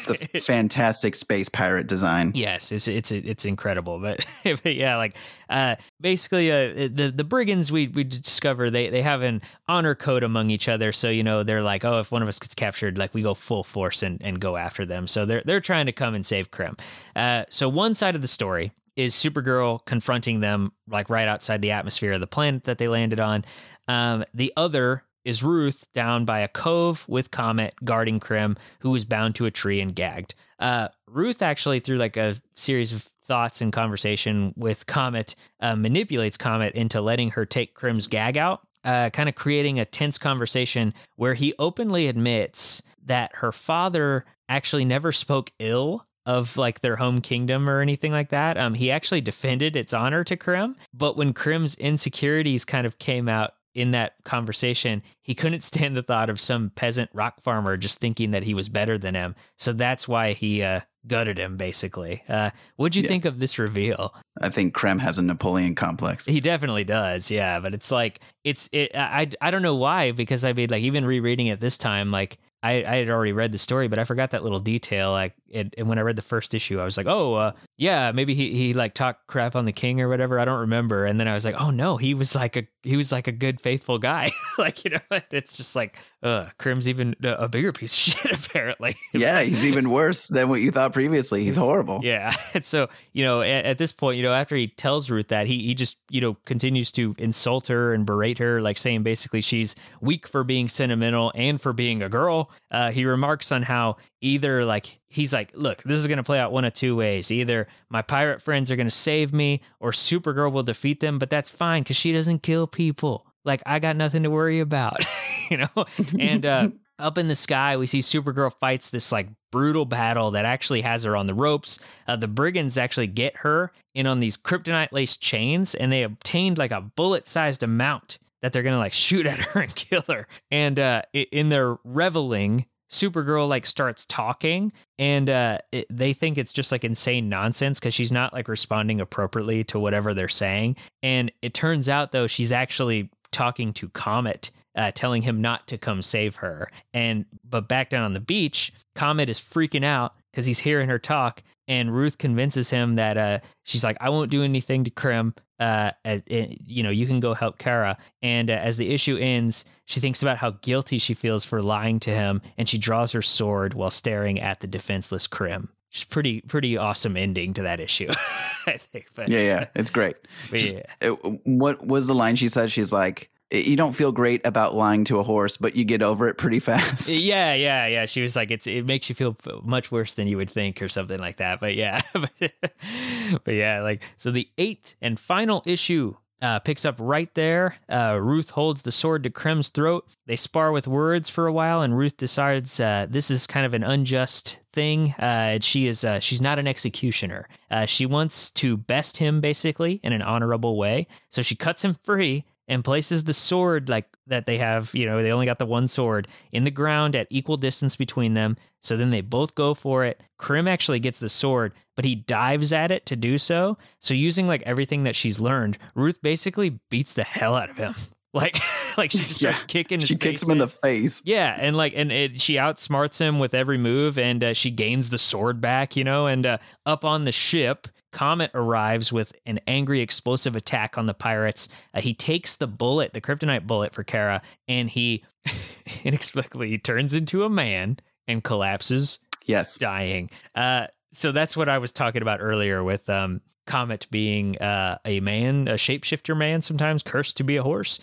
[0.07, 2.31] The fantastic space pirate design.
[2.33, 5.15] yes it's it's it's incredible but, but yeah like
[5.49, 10.23] uh basically uh the the brigands we we discover they they have an honor code
[10.23, 12.97] among each other so you know they're like oh if one of us gets captured
[12.97, 15.91] like we go full force and and go after them so they're they're trying to
[15.91, 16.75] come and save Krim
[17.15, 21.71] uh so one side of the story is Supergirl confronting them like right outside the
[21.71, 23.45] atmosphere of the planet that they landed on.
[23.87, 29.05] Um, the other is Ruth down by a cove with Comet guarding Krim, who was
[29.05, 30.35] bound to a tree and gagged.
[30.59, 36.37] Uh, Ruth actually, through like a series of thoughts and conversation with Comet, uh, manipulates
[36.37, 38.61] Comet into letting her take Krim's gag out.
[38.83, 44.85] Uh, kind of creating a tense conversation where he openly admits that her father actually
[44.85, 48.57] never spoke ill of like their home kingdom or anything like that.
[48.57, 53.29] Um, he actually defended its honor to Krim, but when Krim's insecurities kind of came
[53.29, 57.99] out in that conversation, he couldn't stand the thought of some peasant rock farmer just
[57.99, 59.35] thinking that he was better than him.
[59.57, 62.23] So that's why he uh, gutted him, basically.
[62.27, 63.07] Uh, what'd you Yeah.
[63.09, 64.13] think of this reveal?
[64.41, 66.25] I think Krim has a Napoleon complex.
[66.25, 67.59] He definitely does, yeah.
[67.59, 68.91] But it's like it's it.
[68.95, 72.37] I I don't know why because I mean like even rereading it this time, like
[72.63, 75.11] I I had already read the story, but I forgot that little detail.
[75.11, 77.51] Like it, and when I read the first issue, I was like, oh uh,
[77.81, 80.39] yeah, maybe he he like talked crap on the king or whatever.
[80.39, 81.07] I don't remember.
[81.07, 83.31] And then I was like, oh no, he was like a he was like a
[83.31, 84.29] good faithful guy.
[84.59, 84.99] like you know,
[85.31, 88.93] it's just like uh, Krim's even a a bigger piece of shit apparently.
[89.15, 91.43] Yeah, he's even worse than what you thought previously.
[91.43, 92.01] He's horrible.
[92.03, 92.31] Yeah.
[92.53, 95.47] And so, you know, at, at this point, you know, after he tells Ruth that,
[95.47, 99.41] he, he just, you know, continues to insult her and berate her, like saying basically
[99.41, 102.51] she's weak for being sentimental and for being a girl.
[102.69, 106.39] Uh, he remarks on how either like, he's like, look, this is going to play
[106.39, 107.31] out one of two ways.
[107.31, 111.29] Either my pirate friends are going to save me or Supergirl will defeat them, but
[111.29, 113.25] that's fine because she doesn't kill people.
[113.43, 115.03] Like, I got nothing to worry about,
[115.49, 115.85] you know?
[116.19, 116.69] And, uh,
[117.01, 121.03] up in the sky, we see Supergirl fights this like brutal battle that actually has
[121.03, 121.79] her on the ropes.
[122.07, 126.57] Uh, the brigands actually get her in on these kryptonite laced chains, and they obtained
[126.57, 130.27] like a bullet sized amount that they're gonna like shoot at her and kill her.
[130.49, 136.53] And uh, in their reveling, Supergirl like starts talking, and uh, it, they think it's
[136.53, 140.75] just like insane nonsense because she's not like responding appropriately to whatever they're saying.
[141.01, 145.77] And it turns out though she's actually talking to Comet uh, telling him not to
[145.77, 146.69] come save her.
[146.93, 150.99] And but back down on the beach, Comet is freaking out because he's hearing her
[150.99, 155.33] talk, and Ruth convinces him that uh, she's like, "I won't do anything to Krim.
[155.59, 159.17] Uh, uh, uh, you know, you can go help Kara." And uh, as the issue
[159.17, 163.11] ends, she thinks about how guilty she feels for lying to him, and she draws
[163.11, 165.69] her sword while staring at the defenseless Krim.
[165.91, 168.07] It's pretty pretty awesome ending to that issue,
[168.65, 169.07] I think.
[169.13, 170.15] But Yeah, yeah, it's great.
[170.49, 171.09] She's- yeah.
[171.09, 172.71] uh, what was the line she said?
[172.71, 176.27] She's like, "You don't feel great about lying to a horse, but you get over
[176.27, 178.05] it pretty fast." Yeah, yeah, yeah.
[178.05, 180.89] She was like, it's it makes you feel much worse than you would think, or
[180.89, 181.59] something like that.
[181.59, 182.01] But yeah,
[183.43, 184.31] but yeah, like so.
[184.31, 187.75] The eighth and final issue uh, picks up right there.
[187.87, 190.05] Uh, Ruth holds the sword to Krim's throat.
[190.25, 193.73] They spar with words for a while, and Ruth decides uh, this is kind of
[193.73, 195.11] an unjust thing.
[195.19, 197.47] Uh, she is uh, she's not an executioner.
[197.69, 201.07] Uh, she wants to best him basically in an honorable way.
[201.29, 205.21] So she cuts him free and places the sword like that they have, you know,
[205.21, 208.57] they only got the one sword in the ground at equal distance between them.
[208.81, 210.19] So then they both go for it.
[210.39, 213.77] Krim actually gets the sword, but he dives at it to do so.
[213.99, 217.93] So using like everything that she's learned, Ruth basically beats the hell out of him.
[218.33, 218.57] Like,
[218.97, 219.65] like she just starts Yeah.
[219.67, 219.99] kicking.
[219.99, 221.21] His She kicks him in the face.
[221.25, 225.09] yeah, and like, and it, she outsmarts him with every move, and uh, she gains
[225.09, 226.27] the sword back, you know.
[226.27, 231.13] And uh, up on the ship, Comet arrives with an angry, explosive attack on the
[231.13, 231.69] pirates.
[231.93, 235.23] Uh, he takes the bullet, the kryptonite bullet for Kara, and he
[236.03, 237.97] inexplicably turns into a man
[238.27, 239.75] and collapses, Yes.
[239.75, 240.29] dying.
[240.55, 245.19] Uh, so that's what I was talking about earlier with um, Comet being uh, a
[245.19, 247.99] man, a shapeshifter man, sometimes cursed to be a horse.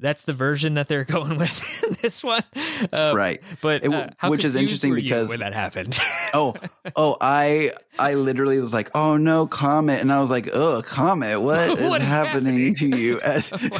[0.00, 2.42] That's the version that they're going with in this one,
[2.92, 3.42] uh, Right.
[3.60, 5.98] But uh, how which is interesting because- when that happened.
[6.34, 6.54] Oh,
[6.94, 11.40] oh, I I literally was like, oh no, Comet, and I was like, oh, Comet,
[11.40, 12.74] what is, What is happening, happening?
[12.74, 13.18] to you?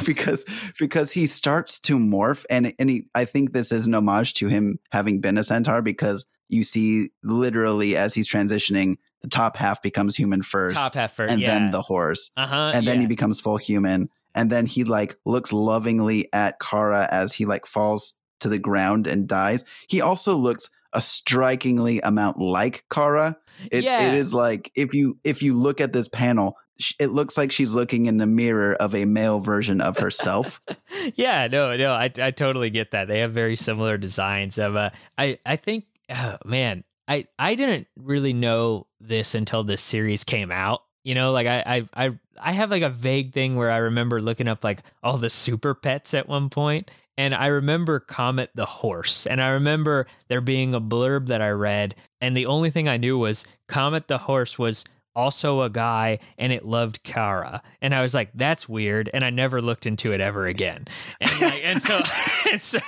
[0.03, 0.45] Because
[0.79, 4.47] because he starts to morph, and and he, I think this is an homage to
[4.47, 9.83] him having been a centaur because you see literally as he's transitioning, the top half
[9.83, 11.49] becomes human first, Top half first, and yeah.
[11.53, 14.09] then the horse, uh huh, and then he becomes full human,
[14.39, 19.05] and then he like looks lovingly at Kara as he like falls to the ground
[19.05, 19.65] and dies.
[19.89, 23.35] He also looks a strikingly amount like Kara.
[23.69, 24.07] It, Yeah.
[24.07, 26.55] it is like if you if you look at this panel,
[26.99, 30.61] it looks like she's looking in the mirror of a male version of herself.
[31.15, 33.09] yeah, no, no, I, I totally get that.
[33.09, 34.57] They have very similar designs.
[34.57, 39.81] Of, uh, I, I think, oh, man, I, I didn't really know this until this
[39.81, 40.81] series came out.
[41.03, 44.47] You know, like I, I, I, have like a vague thing where I remember looking
[44.47, 49.25] up like all the super pets at one point, and I remember Comet the horse,
[49.25, 52.97] and I remember there being a blurb that I read, and the only thing I
[52.97, 54.83] knew was Comet the horse was
[55.19, 57.61] also a guy and it loved Kara.
[57.81, 59.09] And I was like, that's weird.
[59.13, 60.85] And I never looked into it ever again.
[61.19, 61.99] And, like, and so
[62.51, 62.79] and so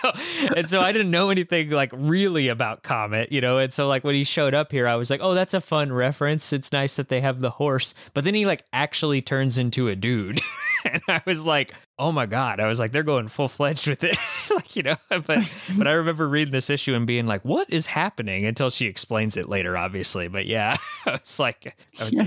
[0.55, 3.57] and so I didn't know anything like really about Comet, you know.
[3.57, 5.91] And so like when he showed up here, I was like, oh, that's a fun
[5.91, 6.53] reference.
[6.53, 7.93] It's nice that they have the horse.
[8.13, 10.41] But then he like actually turns into a dude.
[10.85, 12.59] and I was like, oh my God.
[12.59, 14.17] I was like, they're going full fledged with it.
[14.53, 17.85] like, you know, but but I remember reading this issue and being like, what is
[17.85, 20.27] happening until she explains it later, obviously.
[20.27, 20.75] But yeah,
[21.05, 22.21] I was like, I was,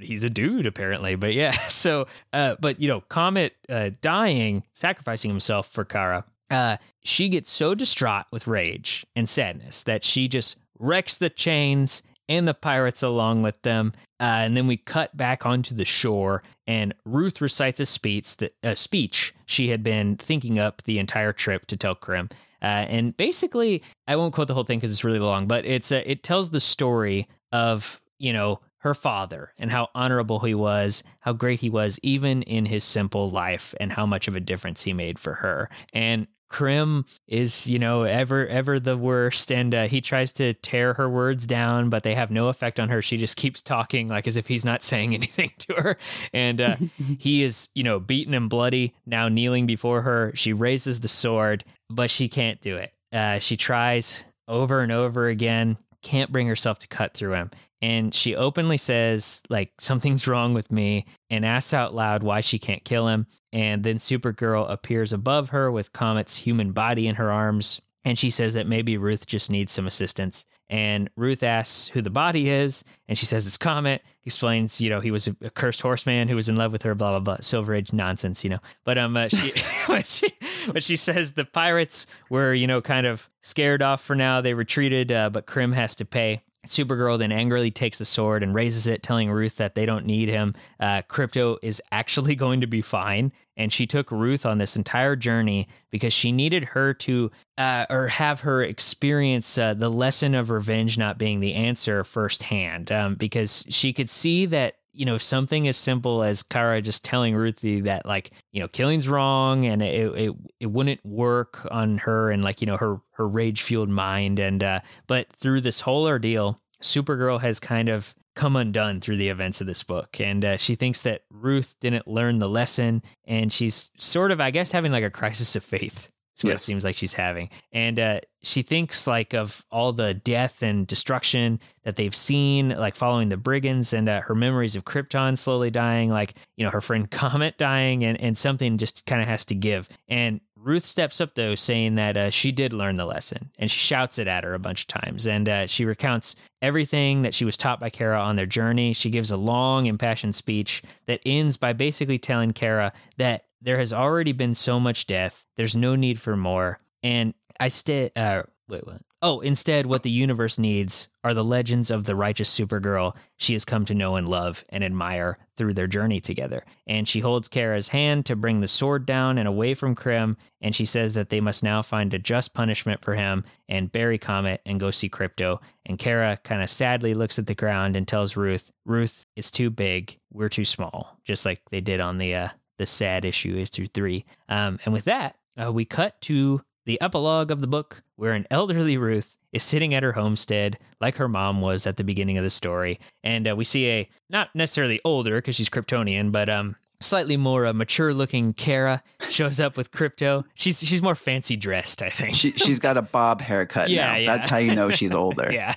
[0.00, 1.16] he's a dude apparently.
[1.16, 6.76] But yeah, so, uh, but you know, Comet uh, dying, sacrificing himself for Kara, uh,
[7.02, 12.46] she gets so distraught with rage and sadness that she just wrecks the chains and
[12.46, 13.92] the pirates along with them.
[14.20, 18.54] Uh, and then we cut back onto the shore, and Ruth recites a speech that
[18.62, 22.28] a speech she had been thinking up the entire trip to tell Krim.
[22.62, 25.92] Uh, and basically, I won't quote the whole thing because it's really long, but it's
[25.92, 31.02] uh, it tells the story of you know her father and how honorable he was,
[31.20, 34.82] how great he was, even in his simple life, and how much of a difference
[34.82, 35.70] he made for her.
[35.92, 40.94] And Krim is, you know, ever ever the worst, and uh, he tries to tear
[40.94, 43.02] her words down, but they have no effect on her.
[43.02, 45.96] She just keeps talking like as if he's not saying anything to her,
[46.32, 46.76] and uh,
[47.18, 50.30] he is, you know, beaten and bloody, now kneeling before her.
[50.36, 52.94] She raises the sword, but she can't do it.
[53.12, 57.50] Uh, she tries over and over again, can't bring herself to cut through him.
[57.82, 62.58] And she openly says, like, something's wrong with me, and asks out loud why she
[62.58, 63.26] can't kill him.
[63.52, 67.80] And then Supergirl appears above her with Comet's human body in her arms.
[68.04, 70.46] And she says that maybe Ruth just needs some assistance.
[70.70, 74.02] And Ruth asks who the body is, and she says it's Comet.
[74.24, 77.10] Explains, you know, he was a, cursed horseman who was in love with her, blah
[77.10, 78.60] blah blah, Silver Age nonsense, you know.
[78.82, 79.52] But um, uh, she,
[79.86, 80.28] but she,
[80.72, 84.40] but she says the pirates were, you know, kind of scared off for now.
[84.40, 86.42] They retreated, uh, but Krim has to pay.
[86.66, 90.28] Supergirl then angrily takes the sword and raises it, telling Ruth that they don't need
[90.28, 90.54] him.
[90.80, 93.32] Uh, Krypto is actually going to be fine.
[93.56, 98.08] And she took Ruth on this entire journey because she needed her to, uh, or
[98.08, 102.90] have her experience uh, the lesson of revenge not being the answer firsthand.
[102.90, 107.34] Um, because she could see that you know something as simple as Kara just telling
[107.34, 112.30] Ruthie that like you know killing's wrong and it it, it wouldn't work on her
[112.30, 116.06] and like you know her her rage fueled mind and uh but through this whole
[116.06, 120.20] ordeal Supergirl has kind of come undone through the events of this book.
[120.20, 124.50] And uh, she thinks that Ruth didn't learn the lesson and she's sort of I
[124.50, 127.50] guess having like a crisis of faith is what it seems like she's having.
[127.72, 132.96] And uh, she thinks like of all the death and destruction that they've seen, like
[132.96, 136.80] following the brigands and uh, her memories of Krypton slowly dying, like, you know, her
[136.80, 139.88] friend Comet dying and, and something just kind of has to give.
[140.08, 143.78] And Ruth steps up though, saying that uh, she did learn the lesson and she
[143.78, 145.26] shouts it at her a bunch of times.
[145.26, 148.94] And uh, she recounts everything that she was taught by Kara on their journey.
[148.94, 153.94] She gives a long, impassioned speech that ends by basically telling Kara that There has
[153.94, 155.46] already been so much death.
[155.56, 156.78] There's no need for more.
[157.02, 159.00] And I still, uh, wait, what?
[159.22, 163.64] Oh, instead, what the universe needs are the legends of the righteous Supergirl she has
[163.64, 166.62] come to know and love and admire through their journey together.
[166.86, 170.76] And she holds Kara's hand to bring the sword down and away from Krim, and
[170.76, 174.60] she says that they must now find a just punishment for him and bury Comet
[174.66, 175.58] and go see Krypto.
[175.86, 179.70] And Kara kind of sadly looks at the ground and tells Ruth, Ruth, it's too
[179.70, 182.48] big, we're too small, just like they did on the uh,
[182.78, 184.24] the sad issue issue three.
[184.48, 188.46] Um, and with that, uh, we cut to the epilogue of the book, where an
[188.50, 192.44] elderly Ruth is sitting at her homestead, like her mom was at the beginning of
[192.44, 196.76] the story, and uh, we see a not necessarily older because she's Kryptonian, but um,
[197.00, 200.44] slightly more uh, mature-looking Kara shows up with Krypto.
[200.54, 202.34] She's she's more fancy dressed, I think.
[202.34, 204.16] She she's got a bob haircut Yeah, now.
[204.16, 204.36] yeah.
[204.36, 205.52] That's how you know she's older.
[205.52, 205.74] yeah,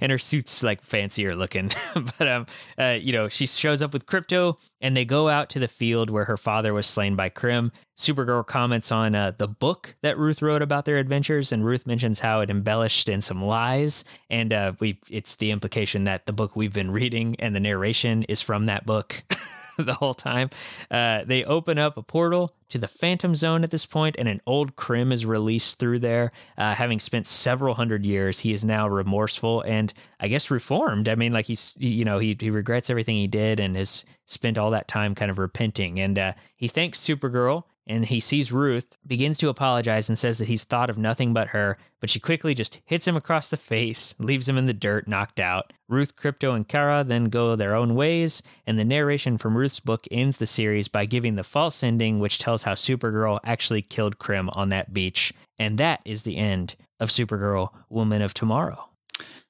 [0.00, 1.70] and her suit's like fancier looking.
[2.18, 2.46] but um,
[2.78, 6.10] uh, you know, she shows up with Krypto, and they go out to the field
[6.10, 7.72] where her father was slain by Krim.
[7.96, 12.20] Supergirl comments on uh, the book that Ruth wrote about their adventures, and Ruth mentions
[12.20, 16.56] how it embellished in some lies, and uh, we it's the implication that the book
[16.56, 19.22] we've been reading and the narration is from that book.
[19.84, 20.50] the whole time.
[20.90, 24.40] Uh, they open up a portal to the Phantom Zone at this point, and an
[24.46, 26.32] old Krim is released through there.
[26.58, 31.08] Uh, having spent several hundred years, he is now remorseful and I guess reformed.
[31.08, 34.58] I mean, like he's, you know, he, he regrets everything he did and has spent
[34.58, 36.00] all that time kind of repenting.
[36.00, 40.48] And uh, he thanks Supergirl and he sees Ruth, begins to apologize, and says that
[40.48, 44.14] he's thought of nothing but her, but she quickly just hits him across the face,
[44.18, 45.72] leaves him in the dirt, knocked out.
[45.88, 50.06] Ruth, Krypto, and Kara then go their own ways, and the narration from Ruth's book
[50.10, 54.50] ends the series by giving the false ending, which tells how Supergirl actually killed Krim
[54.50, 55.32] on that beach.
[55.58, 58.88] And that is the end of Supergirl, Woman of Tomorrow.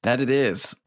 [0.03, 0.77] That it is.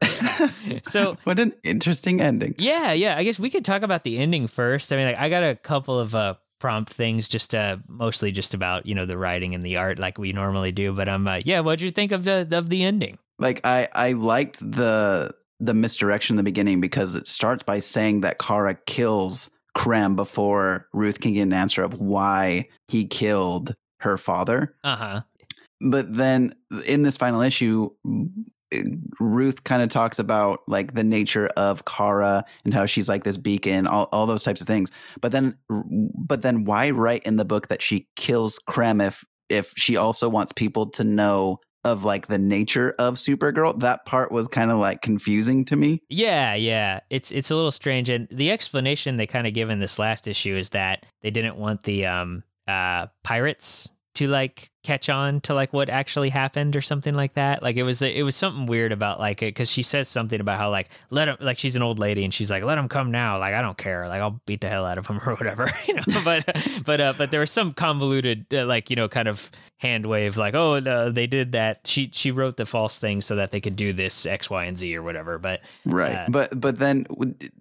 [0.84, 2.54] So what an interesting ending.
[2.58, 3.16] Yeah, yeah.
[3.16, 4.92] I guess we could talk about the ending first.
[4.92, 8.54] I mean, like, I got a couple of uh, prompt things, just uh, mostly just
[8.54, 10.92] about you know the writing and the art, like we normally do.
[10.92, 13.18] But i'm uh, yeah, what'd you think of the of the ending?
[13.40, 18.20] Like I I liked the the misdirection in the beginning because it starts by saying
[18.20, 24.16] that Kara kills Krim before Ruth can get an answer of why he killed her
[24.16, 24.74] father.
[24.84, 25.20] Uh huh.
[25.80, 26.54] But then
[26.86, 27.90] in this final issue,
[29.18, 33.36] Ruth kind of talks about like the nature of Kara and how she's like this
[33.36, 34.90] beacon, all, all those types of things.
[35.20, 39.72] But then, but then, why write in the book that she kills Krim if if
[39.76, 43.80] she also wants people to know of like the nature of Supergirl?
[43.80, 46.02] That part was kind of like confusing to me.
[46.08, 47.00] Yeah, yeah.
[47.10, 50.28] It's it's a little strange, and the explanation they kind of give in this last
[50.28, 53.88] issue is that they didn't want the um uh pirates
[54.20, 57.62] to like catch on to like what actually happened or something like that.
[57.62, 60.58] Like it was it was something weird about like it because she says something about
[60.58, 63.10] how like let him like she's an old lady and she's like let him come
[63.10, 65.66] now like I don't care like I'll beat the hell out of him or whatever
[65.88, 66.02] you know.
[66.24, 70.04] But but uh, but there was some convoluted uh, like you know kind of hand
[70.04, 71.86] wave like oh no, they did that.
[71.86, 74.76] She she wrote the false thing so that they could do this X Y and
[74.76, 75.38] Z or whatever.
[75.38, 76.12] But Right.
[76.12, 77.06] Uh, but but then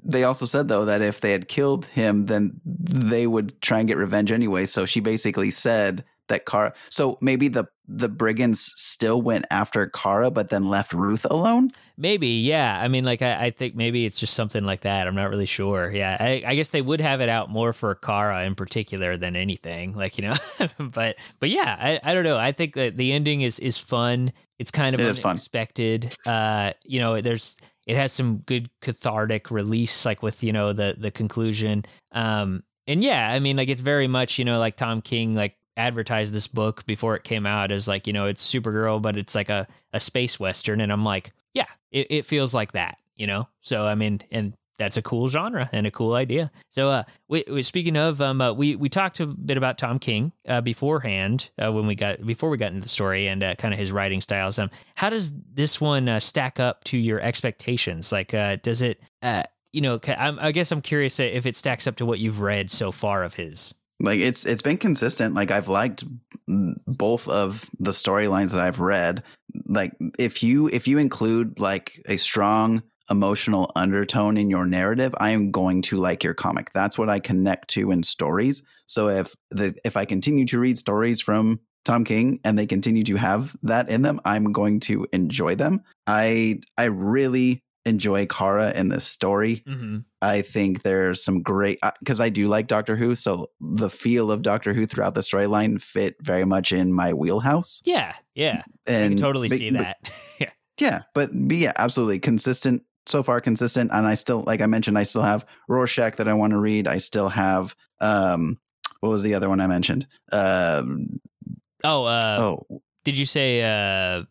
[0.03, 3.87] they also said though that if they had killed him then they would try and
[3.87, 4.65] get revenge anyway.
[4.65, 10.29] So she basically said that Kara so maybe the the brigands still went after Kara
[10.29, 11.69] but then left Ruth alone?
[11.97, 12.79] Maybe, yeah.
[12.81, 15.07] I mean, like, I, I think maybe it's just something like that.
[15.07, 15.91] I'm not really sure.
[15.91, 19.35] Yeah, I, I guess they would have it out more for Kara in particular than
[19.35, 20.35] anything, like you know.
[20.77, 22.37] but, but yeah, I, I don't know.
[22.37, 24.31] I think that the ending is is fun.
[24.59, 26.15] It's kind of It unexpected.
[26.25, 27.57] Uh, you know, there's
[27.87, 31.85] it has some good cathartic release, like with you know the the conclusion.
[32.11, 35.55] Um, and yeah, I mean, like it's very much you know like Tom King like
[35.79, 39.33] advertised this book before it came out as like you know it's Supergirl, but it's
[39.33, 43.25] like a a space western, and I'm like, yeah, it, it feels like that, you
[43.25, 43.47] know.
[43.61, 46.49] So I mean, and that's a cool genre and a cool idea.
[46.69, 49.99] So, uh, we, we, speaking of, um, uh, we we talked a bit about Tom
[49.99, 53.55] King uh, beforehand uh, when we got before we got into the story and uh,
[53.55, 54.57] kind of his writing styles.
[54.57, 58.11] Um, how does this one uh, stack up to your expectations?
[58.11, 61.85] Like, uh, does it, uh, you know, I'm, I guess I'm curious if it stacks
[61.85, 63.75] up to what you've read so far of his.
[63.99, 65.35] Like it's it's been consistent.
[65.35, 66.03] Like I've liked
[66.87, 69.23] both of the storylines that I've read.
[69.67, 75.31] Like if you if you include like a strong emotional undertone in your narrative, I
[75.31, 76.71] am going to like your comic.
[76.73, 78.61] That's what I connect to in stories.
[78.85, 83.03] So if the if I continue to read stories from Tom King and they continue
[83.03, 85.81] to have that in them, I'm going to enjoy them.
[86.07, 89.63] I I really enjoy Kara in this story.
[89.67, 89.99] Mm-hmm.
[90.21, 94.41] I think there's some great because I do like Doctor Who, so the feel of
[94.41, 97.81] Doctor Who throughout the storyline fit very much in my wheelhouse.
[97.85, 99.97] Yeah, yeah, And I can totally but- see that.
[100.39, 100.49] yeah,
[100.79, 103.91] yeah, but, but yeah, absolutely consistent so far, consistent.
[103.93, 106.87] And I still, like I mentioned, I still have Rorschach that I want to read.
[106.87, 108.57] I still have um,
[108.99, 110.05] what was the other one I mentioned?
[110.31, 110.83] Uh,
[111.83, 112.37] Oh, uh,
[112.69, 114.23] oh, did you say uh,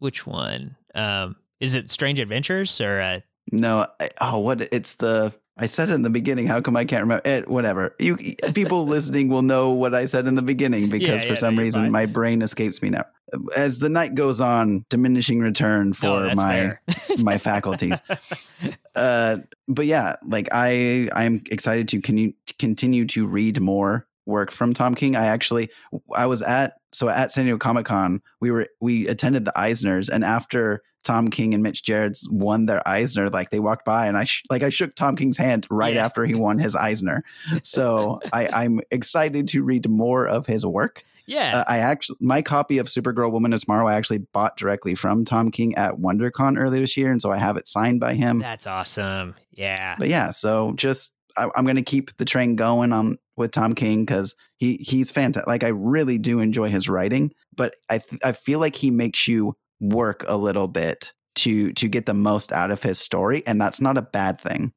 [0.00, 0.76] which one?
[0.96, 3.20] Um, is it Strange Adventures or uh,
[3.52, 3.86] no.
[4.00, 4.62] I, oh, what?
[4.72, 5.34] It's the.
[5.60, 6.46] I said it in the beginning.
[6.46, 7.48] How come I can't remember it?
[7.48, 7.96] Whatever.
[7.98, 8.16] You
[8.54, 11.56] people listening will know what I said in the beginning because Yeah, for yeah, some
[11.56, 11.92] no, reason fine.
[11.92, 13.04] my brain escapes me now.
[13.56, 16.78] As the night goes on, diminishing return for oh, that's my
[17.22, 18.00] my faculties.
[18.94, 19.36] Uh,
[19.68, 24.96] but yeah, like I I'm excited to con- continue to read more work from Tom
[24.96, 25.14] King.
[25.14, 25.70] I actually
[26.16, 30.08] I was at so at San Diego Comic Con we were we attended the Eisners
[30.08, 34.16] and after Tom King and Mitch Gerads won their Eisner, like they walked by and
[34.16, 36.04] I sh- like I shook Tom King's hand right Yeah.
[36.04, 37.24] after he won his Eisner.
[37.62, 41.02] So I, I'm excited to read more of his work.
[41.26, 44.94] yeah, Uh, I actually my copy of Supergirl Woman of Tomorrow I actually bought directly
[44.94, 48.14] from Tom King at WonderCon earlier this year, and so I have it signed by
[48.14, 48.38] him.
[48.40, 49.34] that's awesome.
[49.52, 53.50] Yeah, But yeah, so just I, I'm going to keep the train going on with
[53.52, 55.46] Tom King because he he's fantastic.
[55.46, 59.26] Like I really do enjoy his writing, but I th- I feel like he makes
[59.28, 63.60] you work a little bit to to get the most out of his story, and
[63.60, 64.72] that's not a bad thing.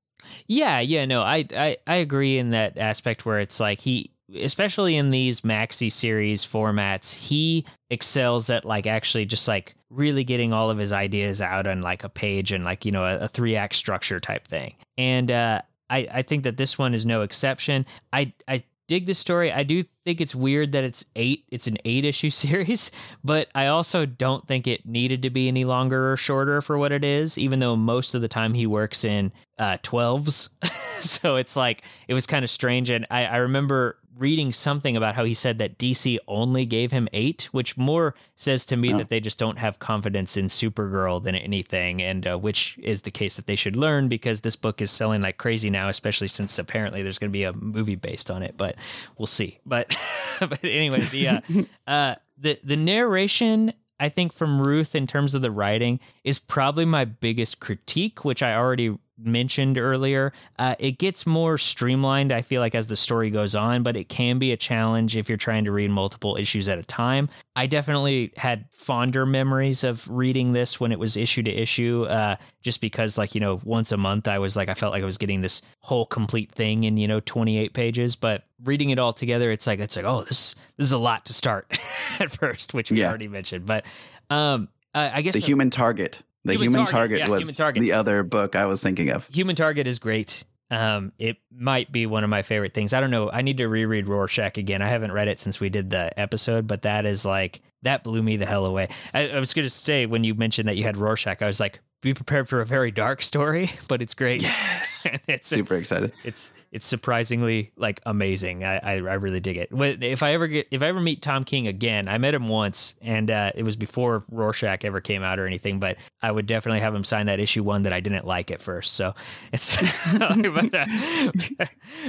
[0.47, 4.95] Yeah, yeah, no, I, I I agree in that aspect where it's like he especially
[4.95, 10.69] in these maxi series formats, he excels at like actually just like really getting all
[10.69, 13.55] of his ideas out on like a page and like, you know, a, a three
[13.55, 14.75] act structure type thing.
[14.97, 17.85] And uh I, I think that this one is no exception.
[18.13, 19.53] I I dig this story.
[19.53, 21.45] I do think it's weird that it's eight.
[21.49, 22.91] It's an eight issue series,
[23.23, 26.91] but I also don't think it needed to be any longer or shorter for what
[26.91, 27.37] it is.
[27.37, 30.49] Even though most of the time he works in uh, twelves,
[30.99, 32.89] so it's like it was kind of strange.
[32.89, 37.07] And I, I remember reading something about how he said that DC only gave him
[37.11, 38.97] eight, which more says to me Oh.
[38.99, 43.11] that they just don't have confidence in Supergirl than anything, and uh, which is the
[43.11, 46.57] case that they should learn because this book is selling like crazy now, especially since
[46.59, 48.55] apparently there's going to be a movie based on it.
[48.55, 48.75] But
[49.17, 49.59] we'll see.
[49.65, 49.97] But
[50.39, 51.41] but anyway, the uh,
[51.87, 53.73] uh, the the narration.
[53.99, 58.41] I think from Ruth, in terms of the writing, is probably my biggest critique, which
[58.41, 60.33] I already mentioned earlier.
[60.59, 64.09] Uh, it gets more streamlined, I feel like, as the story goes on, but it
[64.09, 67.29] can be a challenge if you're trying to read multiple issues at a time.
[67.55, 72.35] I definitely had fonder memories of reading this when it was issue to issue, uh,
[72.61, 75.05] just because, like, you know, once a month I was like, I felt like I
[75.05, 78.15] was getting this whole complete thing in, you know, 28 pages.
[78.15, 81.25] But reading it all together, it's like, it's like, oh, this, this is a lot
[81.25, 81.67] to start
[82.19, 83.09] at first, which we Yeah.
[83.09, 83.65] already mentioned.
[83.65, 83.85] But
[84.29, 86.21] um, I I guess The Human Target.
[86.43, 87.81] The Human Human, Target, Target, yeah, was Human Target.
[87.81, 89.27] the other book I was thinking of.
[89.27, 90.43] Human Target is great.
[90.71, 92.93] Um, it might be one of my favorite things.
[92.93, 93.29] I don't know.
[93.29, 94.81] I need to reread Rorschach again.
[94.81, 98.23] I haven't read it since we did the episode, but that is like that blew
[98.23, 98.87] me the hell away.
[99.13, 101.59] I, I was going to say when you mentioned that you had Rorschach, I was
[101.59, 104.41] like, be prepared for a very dark story, but it's great.
[104.41, 105.07] Yes.
[105.27, 106.11] it's Super excited.
[106.23, 108.63] it's it's surprisingly like amazing.
[108.63, 109.69] I, I I really dig it.
[109.71, 112.95] If I ever get if I ever meet Tom King again, I met him once,
[113.01, 115.79] and uh, it was before Rorschach ever came out or anything.
[115.79, 118.59] But I would definitely have him sign that issue one that I didn't like at
[118.59, 118.93] first.
[118.93, 119.13] So
[119.53, 119.79] it's
[120.17, 120.85] but, uh,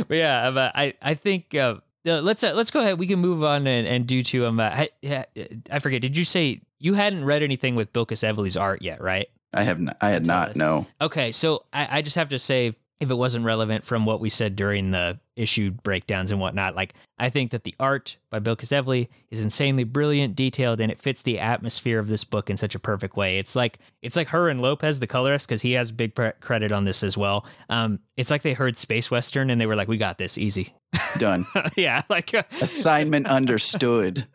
[0.08, 1.54] but yeah, but I I think.
[1.54, 2.98] Uh, uh, let's uh, let's go ahead.
[2.98, 4.58] We can move on and, and do to um.
[4.58, 5.24] Uh, I,
[5.70, 6.02] I forget.
[6.02, 9.28] Did you say you hadn't read anything with Bilquis Evely's art yet, right?
[9.54, 10.56] I have not, I had not.
[10.56, 10.86] No.
[11.00, 14.30] Okay, so I, I just have to say, if it wasn't relevant from what we
[14.30, 18.54] said during the issue breakdowns and whatnot, like I think that the art by Bill
[18.54, 22.76] Evely is insanely brilliant, detailed, and it fits the atmosphere of this book in such
[22.76, 23.38] a perfect way.
[23.38, 26.70] It's like it's like her and Lopes, the colorist, because he has big pre- credit
[26.70, 27.44] on this as well.
[27.68, 30.72] Um, it's like they heard space western and they were like, "We got this, easy."
[31.18, 31.44] Done.
[31.76, 33.26] yeah, like uh, Assignment
[33.66, 34.28] understood.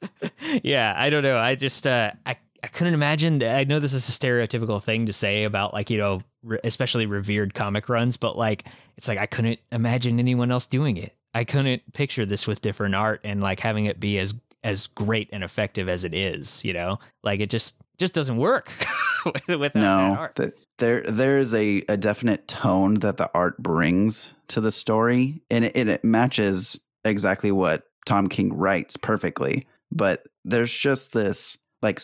[0.61, 1.37] yeah, I don't know.
[1.37, 2.35] I just uh, I
[2.67, 3.41] I couldn't imagine.
[3.41, 7.05] I know this is a stereotypical thing to say about like you know, re- especially
[7.05, 8.65] revered comic runs, but like
[8.97, 11.13] it's like I couldn't imagine anyone else doing it.
[11.33, 15.29] I couldn't picture this with different art and like having it be as as great
[15.31, 16.65] and effective as it is.
[16.65, 18.69] You know, like it just just doesn't work
[19.47, 20.35] without that no, art.
[20.35, 25.41] that there there is a, a definite tone that the art brings to the story,
[25.49, 29.63] and it, and it matches exactly what Tom King writes perfectly.
[29.89, 32.01] But there's just this like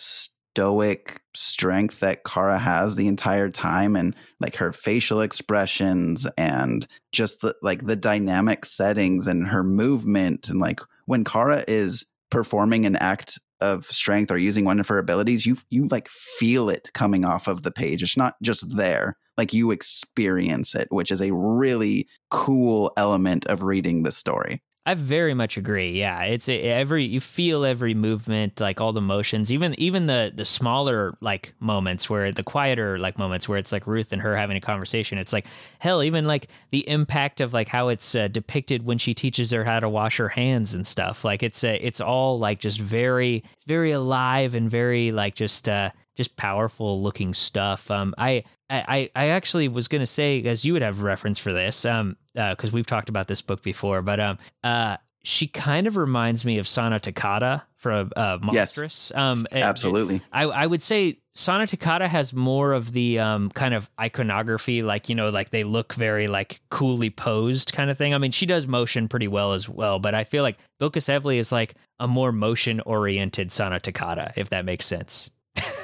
[0.53, 7.41] stoic strength that Kara has the entire time, and like her facial expressions, and just
[7.41, 12.95] the like the dynamic settings and her movement, and like when Kara is performing an
[12.97, 17.25] act of strength or using one of her abilities, you you like feel it coming
[17.25, 18.03] off of the page.
[18.03, 19.17] It's not just there.
[19.37, 24.61] Like you experience it, which is a really cool element of reading the story.
[24.85, 25.91] I very much agree.
[25.91, 30.33] Yeah, it's a, every you feel every movement, like all the motions, even even the
[30.35, 34.35] the smaller like moments where the quieter like moments where it's like Ruth and her
[34.35, 35.17] having a conversation.
[35.17, 35.45] It's like
[35.79, 39.63] hell, even like the impact of like how it's uh, depicted when she teaches her
[39.63, 41.23] how to wash her hands and stuff.
[41.23, 45.91] Like it's a, it's all like just very very alive and very like just uh
[46.15, 47.89] just powerful looking stuff.
[47.89, 51.85] Um, I, I, I actually was to say, as you would have reference for this,
[51.85, 55.97] um, because uh, we've talked about this book before, but um, uh, she kind of
[55.97, 59.11] reminds me of Sana Takeda from uh, Monstress.
[59.11, 60.21] Yes, um, absolutely.
[60.31, 65.09] I, I would say Sana Takeda has more of the um, kind of iconography, like
[65.09, 68.13] you know, like they look very like coolly posed kind of thing.
[68.13, 71.37] I mean, she does motion pretty well as well, but I feel like Bilquis Evely
[71.37, 75.31] is like a more motion oriented Sana Takeda, if that makes sense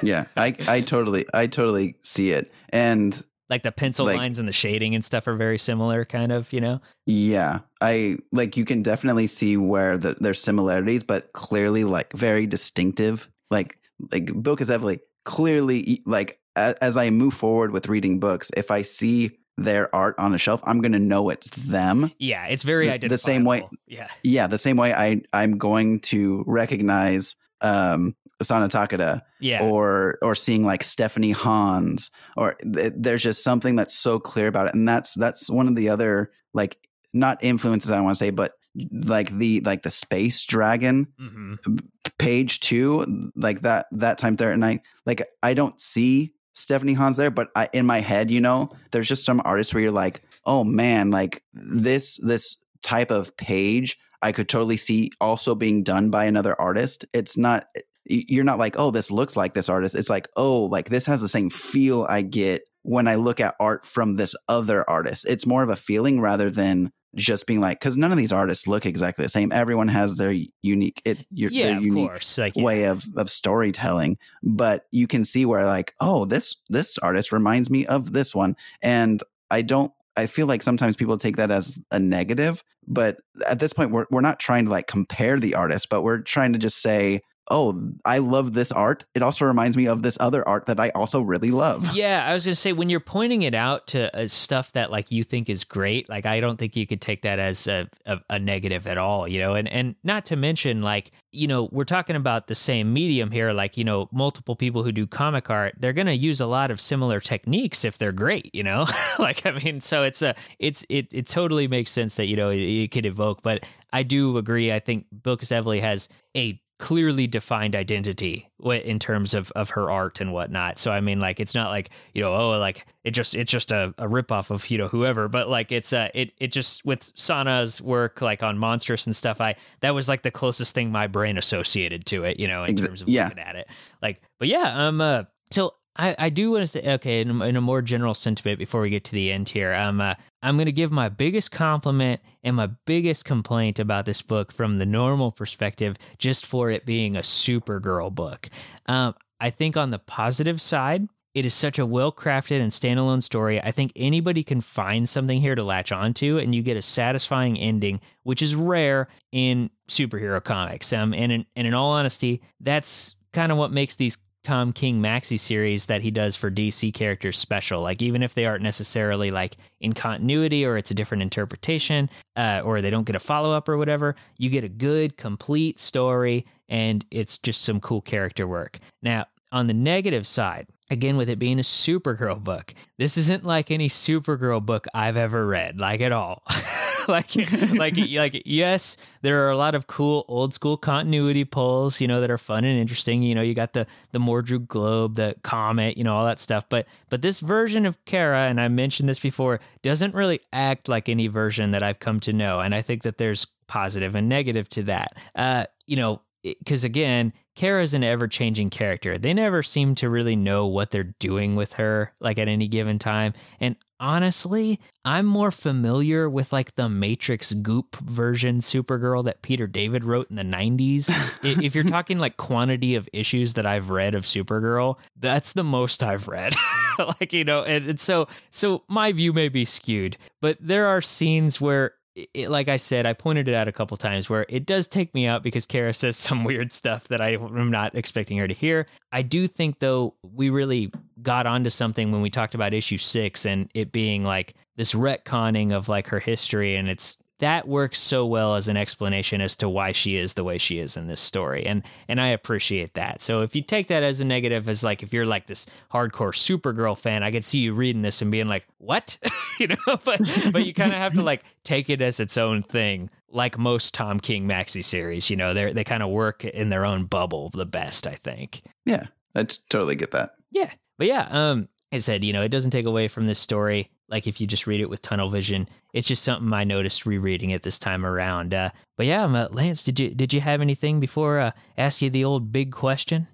[0.02, 2.50] yeah, I I totally I totally see it.
[2.70, 3.20] And
[3.50, 6.52] like the pencil like, lines and the shading and stuff are very similar kind of,
[6.52, 6.80] you know?
[7.04, 7.60] Yeah.
[7.80, 13.28] I like you can definitely see where the, there's similarities but clearly like very distinctive.
[13.50, 13.78] Like
[14.12, 19.32] like Bilquis Evely clearly like as I move forward with reading books, if I see
[19.56, 22.12] their art on the shelf, I'm going to know it's them.
[22.18, 23.10] Yeah, it's very identifiable.
[23.10, 23.68] The same way.
[23.86, 24.08] Yeah.
[24.22, 29.62] Yeah, the same way I I'm going to recognize um Sana Takeda, yeah.
[29.62, 34.68] or or seeing like Stephanie Hans, or th- there's just something that's so clear about
[34.68, 36.78] it, and that's that's one of the other like
[37.12, 38.52] not influences I want to say, but
[38.92, 41.76] like the like the space dragon mm-hmm.
[42.18, 47.16] page two, like that that time there, and I like I don't see Stephanie Hans
[47.16, 50.20] there, but I, in my head, you know, there's just some artists where you're like,
[50.46, 56.10] oh man, like this this type of page I could totally see also being done
[56.10, 57.06] by another artist.
[57.12, 57.66] It's not
[58.10, 59.94] you're not like, oh, this looks like this artist.
[59.94, 63.54] It's like, oh, like this has the same feel I get when I look at
[63.60, 65.26] art from this other artist.
[65.28, 68.66] It's more of a feeling rather than just being like, because none of these artists
[68.66, 69.52] look exactly the same.
[69.52, 74.18] Everyone has their unique, it, your, yeah, their unique like, way of of storytelling.
[74.42, 78.56] But you can see where like, oh, this this artist reminds me of this one,
[78.82, 83.18] and I don't I feel like sometimes people take that as a negative, but
[83.48, 86.52] at this point we're we're not trying to like compare the artist, but we're trying
[86.52, 87.20] to just say
[87.50, 89.04] oh, I love this art.
[89.14, 91.88] It also reminds me of this other art that I also really love.
[92.00, 94.90] Yeah, I was going to say when you're pointing it out to uh, stuff that
[94.90, 97.90] like you think is great, like I don't think you could take that as a,
[98.06, 99.54] a, a, negative at all, you know.
[99.54, 103.52] And and not to mention like you know we're talking about the same medium here,
[103.52, 106.70] like you know multiple people who do comic art, they're going to use a lot
[106.70, 108.86] of similar techniques if they're great, you know.
[109.18, 112.50] like I mean, so it's a it's it it totally makes sense that you know
[112.50, 114.72] it, it could evoke, but I do agree.
[114.72, 120.18] I think Bilquis Evely has a clearly defined identity in terms of, of her art
[120.18, 120.78] and whatnot.
[120.78, 123.70] So I mean, like it's not like you know, oh, like it just it's just
[123.70, 127.12] a, a ripoff of you know whoever, but like it's uh it it just with
[127.14, 129.42] Sana's work like on Monstress and stuff.
[129.42, 132.76] I that was like the closest thing my brain associated to it, you know, in
[132.76, 133.24] terms of yeah.
[133.24, 133.68] looking at it.
[134.00, 137.56] Like, but yeah, um, uh, so I, I do want to say okay in, in,
[137.56, 139.74] a more general sentiment before we get to the end here.
[139.74, 144.22] Um, uh, I'm going to give my biggest compliment and my biggest complaint about this
[144.22, 148.48] book from the normal perspective, just for it being a Supergirl book.
[148.86, 153.22] Um, I think on the positive side, it is such a well crafted and standalone
[153.22, 153.60] story.
[153.60, 157.56] I think anybody can find something here to latch onto, and you get a satisfying
[157.58, 160.92] ending, which is rare in superhero comics.
[160.92, 165.00] Um, and in, and in all honesty, that's kind of what makes these Tom King
[165.00, 167.82] maxi series that he does for DC characters special.
[167.82, 172.62] Like even if they aren't necessarily like in continuity or it's a different interpretation, uh,
[172.64, 176.46] or they don't get a follow up or whatever, you get a good complete story
[176.68, 178.78] and it's just some cool character work.
[179.02, 183.70] Now on the negative side, again with it being a Supergirl book, this isn't like
[183.70, 186.42] any Supergirl book I've ever read, like at all.
[187.08, 187.36] like
[187.72, 192.20] like like yes, there are a lot of cool old school continuity pulls, you know,
[192.20, 193.22] that are fun and interesting.
[193.22, 196.68] You know, you got the the Mordru globe, the comet, you know, all that stuff.
[196.68, 201.08] But but this version of Kara, and I mentioned this before, doesn't really act like
[201.08, 204.68] any version that I've come to know, and I think that there's positive and negative
[204.70, 205.16] to that.
[205.34, 209.18] Uh, you know, because again, Kara's an ever changing character.
[209.18, 212.98] They never seem to really know what they're doing with her, like at any given
[212.98, 213.34] time.
[213.60, 220.04] And honestly, I'm more familiar with like the Matrix Goop version Supergirl that Peter David
[220.04, 221.10] wrote in the 90s.
[221.62, 226.02] if you're talking like quantity of issues that I've read of Supergirl, that's the most
[226.02, 226.54] I've read.
[226.98, 231.00] like, you know, and, and so so my view may be skewed, but there are
[231.00, 234.66] scenes where it, like I said, I pointed it out a couple times where it
[234.66, 238.38] does take me out because Kara says some weird stuff that I am not expecting
[238.38, 238.86] her to hear.
[239.12, 240.92] I do think though we really
[241.22, 245.72] got onto something when we talked about issue six and it being like this retconning
[245.72, 249.68] of like her history and it's that works so well as an explanation as to
[249.68, 253.22] why she is the way she is in this story and and I appreciate that.
[253.22, 256.34] So if you take that as a negative as like if you're like this hardcore
[256.34, 259.18] Supergirl fan, I could see you reading this and being like, "What?"
[259.60, 260.20] you know, but
[260.52, 263.10] but you kind of have to like take it as its own thing.
[263.28, 266.84] Like most Tom King maxi series, you know, they they kind of work in their
[266.84, 268.62] own bubble the best, I think.
[268.84, 269.04] Yeah,
[269.34, 270.34] I totally get that.
[270.50, 270.70] Yeah.
[270.98, 274.26] But yeah, um I said, you know, it doesn't take away from this story like
[274.26, 275.68] if you just read it with tunnel vision.
[275.92, 278.52] It's just something I noticed rereading it this time around.
[278.52, 282.10] Uh, but yeah, uh, Lance, did you did you have anything before uh, ask you
[282.10, 283.28] the old big question?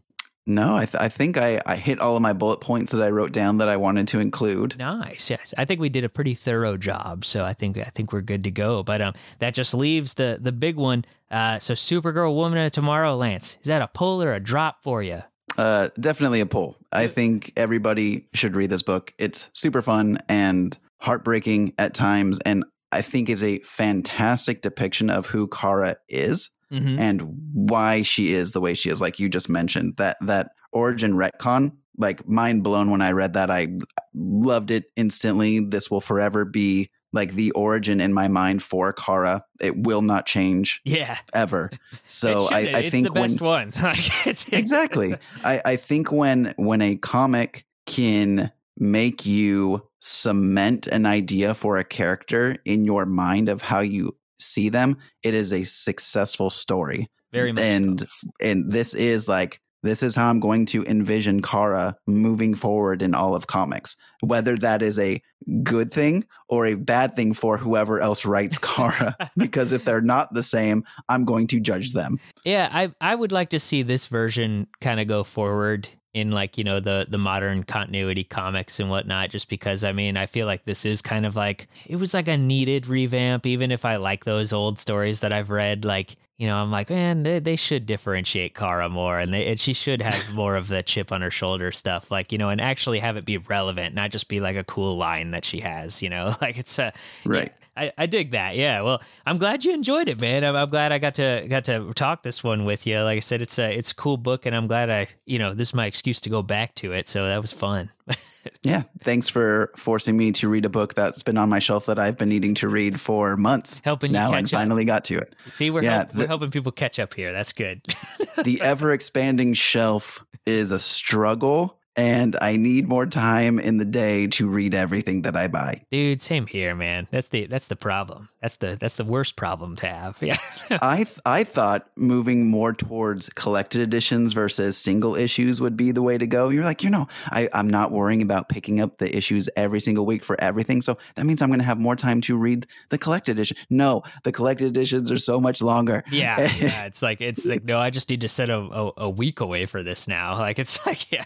[0.49, 3.11] No, I, th- I think I, I hit all of my bullet points that I
[3.11, 4.79] wrote down that I wanted to include.
[4.79, 5.53] Nice, yes.
[5.59, 8.45] I think we did a pretty thorough job, so I think I think we're good
[8.45, 8.85] to go.
[8.85, 11.05] But um, that just leaves the the big one.
[11.31, 15.03] Uh, so Supergirl Woman of Tomorrow, Lance, is that a pull or a drop for
[15.03, 15.23] you?
[15.57, 16.77] Uh, definitely a pull.
[16.93, 19.15] I think everybody should read this book.
[19.19, 25.27] It's super fun and heartbreaking at times, and I think is a fantastic depiction of
[25.27, 26.99] who Kara is Mm-hmm.
[26.99, 27.23] and
[27.53, 29.01] why she is the way she is.
[29.01, 33.53] Like you just mentioned, that that origin retcon, like mind blown when I read that.
[33.53, 33.69] I
[34.13, 35.61] loved it instantly.
[35.61, 39.45] This will forever be like the origin in my mind for Kara.
[39.61, 41.19] It will not change Yeah.
[41.35, 41.71] ever.
[42.07, 42.59] So I.
[42.59, 43.73] I it's think the best when one.
[44.53, 45.15] Exactly,
[45.45, 51.85] I, I think when when a comic can make you cement an idea for a
[51.85, 57.53] character in your mind of how you see them, it is a successful story very
[57.53, 57.63] much.
[57.63, 57.69] so.
[57.71, 58.07] and
[58.41, 63.15] and this is like this is how I'm going to envision Kara moving forward in
[63.15, 63.97] all of comics.
[64.21, 65.23] Whether that is a
[65.63, 70.33] good thing or a bad thing for whoever else writes Kara, because if they're not
[70.35, 72.19] the same, I'm going to judge them.
[72.45, 76.57] Yeah, I I would like to see this version kind of go forward in like
[76.57, 79.29] you know the the modern continuity comics and whatnot.
[79.29, 82.27] Just because I mean I feel like this is kind of like it was like
[82.27, 83.45] a needed revamp.
[83.45, 86.91] Even if I like those old stories that I've read, like you know I'm like
[86.91, 90.69] man they, they should differentiate Kara more and, they, and she should have more of
[90.69, 92.11] the chip on her shoulder stuff.
[92.11, 94.97] Like you know and actually have it be relevant, not just be like a cool
[94.97, 96.03] line that she has.
[96.03, 96.93] You know like it's a
[97.25, 97.53] Right.
[97.77, 98.57] I, I dig that.
[98.57, 98.83] Yeah.
[98.83, 100.45] Well, I'm glad you enjoyed it, man.
[100.45, 103.01] I'm, I'm glad I got to got to talk this one with you.
[103.01, 105.55] Like I said, it's a it's a cool book, and I'm glad I you know
[105.55, 107.09] this is my excuse to go back to it.
[107.09, 107.91] So that was fun.
[108.63, 108.83] Yeah.
[109.01, 112.17] Thanks for forcing me to read a book that's been on my shelf that I've
[112.17, 113.81] been needing to read for months.
[113.85, 114.61] Helping you now and catch up.
[114.61, 115.35] finally got to it.
[115.51, 117.33] See, we're Yeah, help, we're helping people catch up here.
[117.33, 117.83] That's good.
[118.45, 124.27] the ever expanding shelf is a struggle and I need more time in the day
[124.29, 125.83] to read everything that I buy.
[125.91, 127.09] Dude, same here, man.
[127.11, 128.29] That's the that's the problem.
[128.41, 130.23] That's the that's the worst problem to have.
[130.27, 130.39] Yeah.
[130.83, 136.03] I th- I thought moving more towards collected editions versus single issues would be the
[136.03, 136.49] way to go.
[136.49, 140.05] You're like, you know, I, I'm not worrying about picking up the issues every single
[140.05, 140.83] week for everything.
[140.83, 143.57] So that means I'm going to have more time to read the collected edition.
[143.71, 146.03] No, the collected editions are so much longer.
[146.11, 149.11] Yeah, yeah, it's like it's like no, I just need to set a, a, a
[149.11, 150.37] week away for this now.
[150.39, 151.25] Like it's like yeah,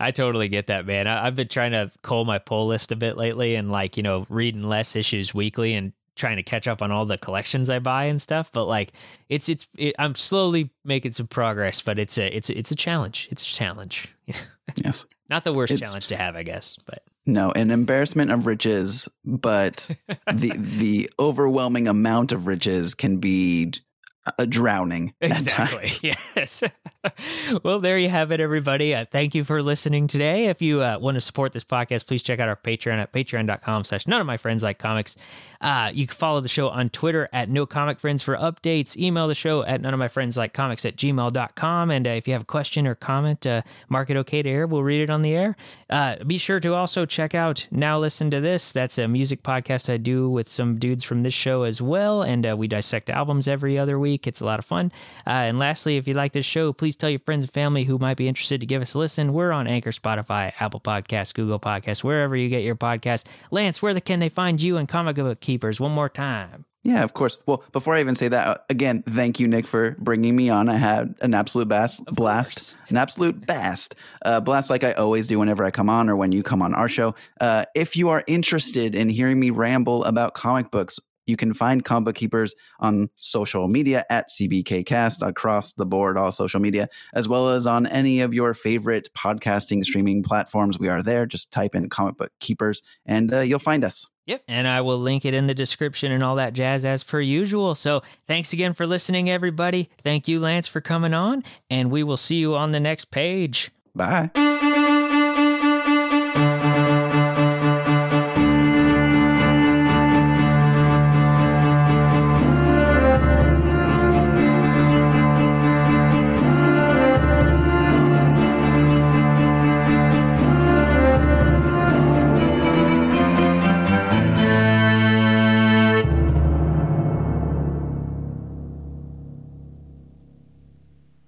[0.00, 1.06] I totally get that, man.
[1.06, 4.02] I, I've been trying to cull my pull list a bit lately, and like you
[4.02, 7.80] know, reading less issues weekly and trying to catch up on all the collections I
[7.80, 8.52] buy and stuff.
[8.52, 8.92] But like
[9.28, 12.76] it's it's it, I'm slowly making some progress, but it's a it's a, it's a
[12.76, 13.28] challenge.
[13.30, 14.14] It's a challenge.
[14.76, 15.06] yes.
[15.30, 19.08] Not the worst It's- challenge to have, I guess, but No, an embarrassment of riches,
[19.24, 19.90] but
[20.32, 23.72] the the overwhelming amount of riches can be
[24.38, 25.90] a drowning Exactly.
[26.02, 26.62] Yes.
[27.62, 28.94] well, there you have it, everybody.
[28.94, 30.46] Uh, thank you for listening today.
[30.46, 33.84] If you uh, want to support this podcast, please check out our Patreon at patreon.com
[33.84, 35.16] slash none of my friends like comics.
[35.60, 38.96] Uh, you can follow the show on Twitter at no comic friends for updates.
[38.96, 41.90] Email the show at none of my friends like comics at gmail.com.
[41.90, 44.66] And uh, if you have a question or comment, uh, mark it okay to air.
[44.66, 45.56] We'll read it on the air.
[45.88, 48.72] Uh, be sure to also check out Now Listen to This.
[48.72, 52.22] That's a music podcast I do with some dudes from this show as well.
[52.22, 54.13] And we dissect albums every other week.
[54.26, 54.92] It's a lot of fun.
[55.26, 57.98] Uh, and lastly, if you like this show, please tell your friends and family who
[57.98, 59.32] might be interested to give us a listen.
[59.32, 63.24] We're on Anchor, Spotify, Apple Podcasts, Google Podcasts, wherever you get your podcasts.
[63.50, 65.80] Lance, where the, can they find you and Comic Book Keepers?
[65.80, 66.64] One more time.
[66.84, 67.38] Yeah, of course.
[67.46, 70.68] Well, before I even say that, again, thank you, Nick, for bringing me on.
[70.68, 73.94] I had an absolute bast, blast, an absolute blast,
[74.26, 76.74] uh, blast like I always do whenever I come on or when you come on
[76.74, 77.14] our show.
[77.40, 81.84] Uh, if you are interested in hearing me ramble about comic books, you can find
[81.84, 87.28] Comic Book Keepers on social media at CBKcast across the board, all social media, as
[87.28, 90.78] well as on any of your favorite podcasting streaming platforms.
[90.78, 91.26] We are there.
[91.26, 94.08] Just type in Comic Book Keepers and uh, you'll find us.
[94.26, 94.42] Yep.
[94.48, 97.74] And I will link it in the description and all that jazz as per usual.
[97.74, 99.90] So thanks again for listening, everybody.
[99.98, 101.44] Thank you, Lance, for coming on.
[101.68, 103.70] And we will see you on the next page.
[103.94, 104.30] Bye.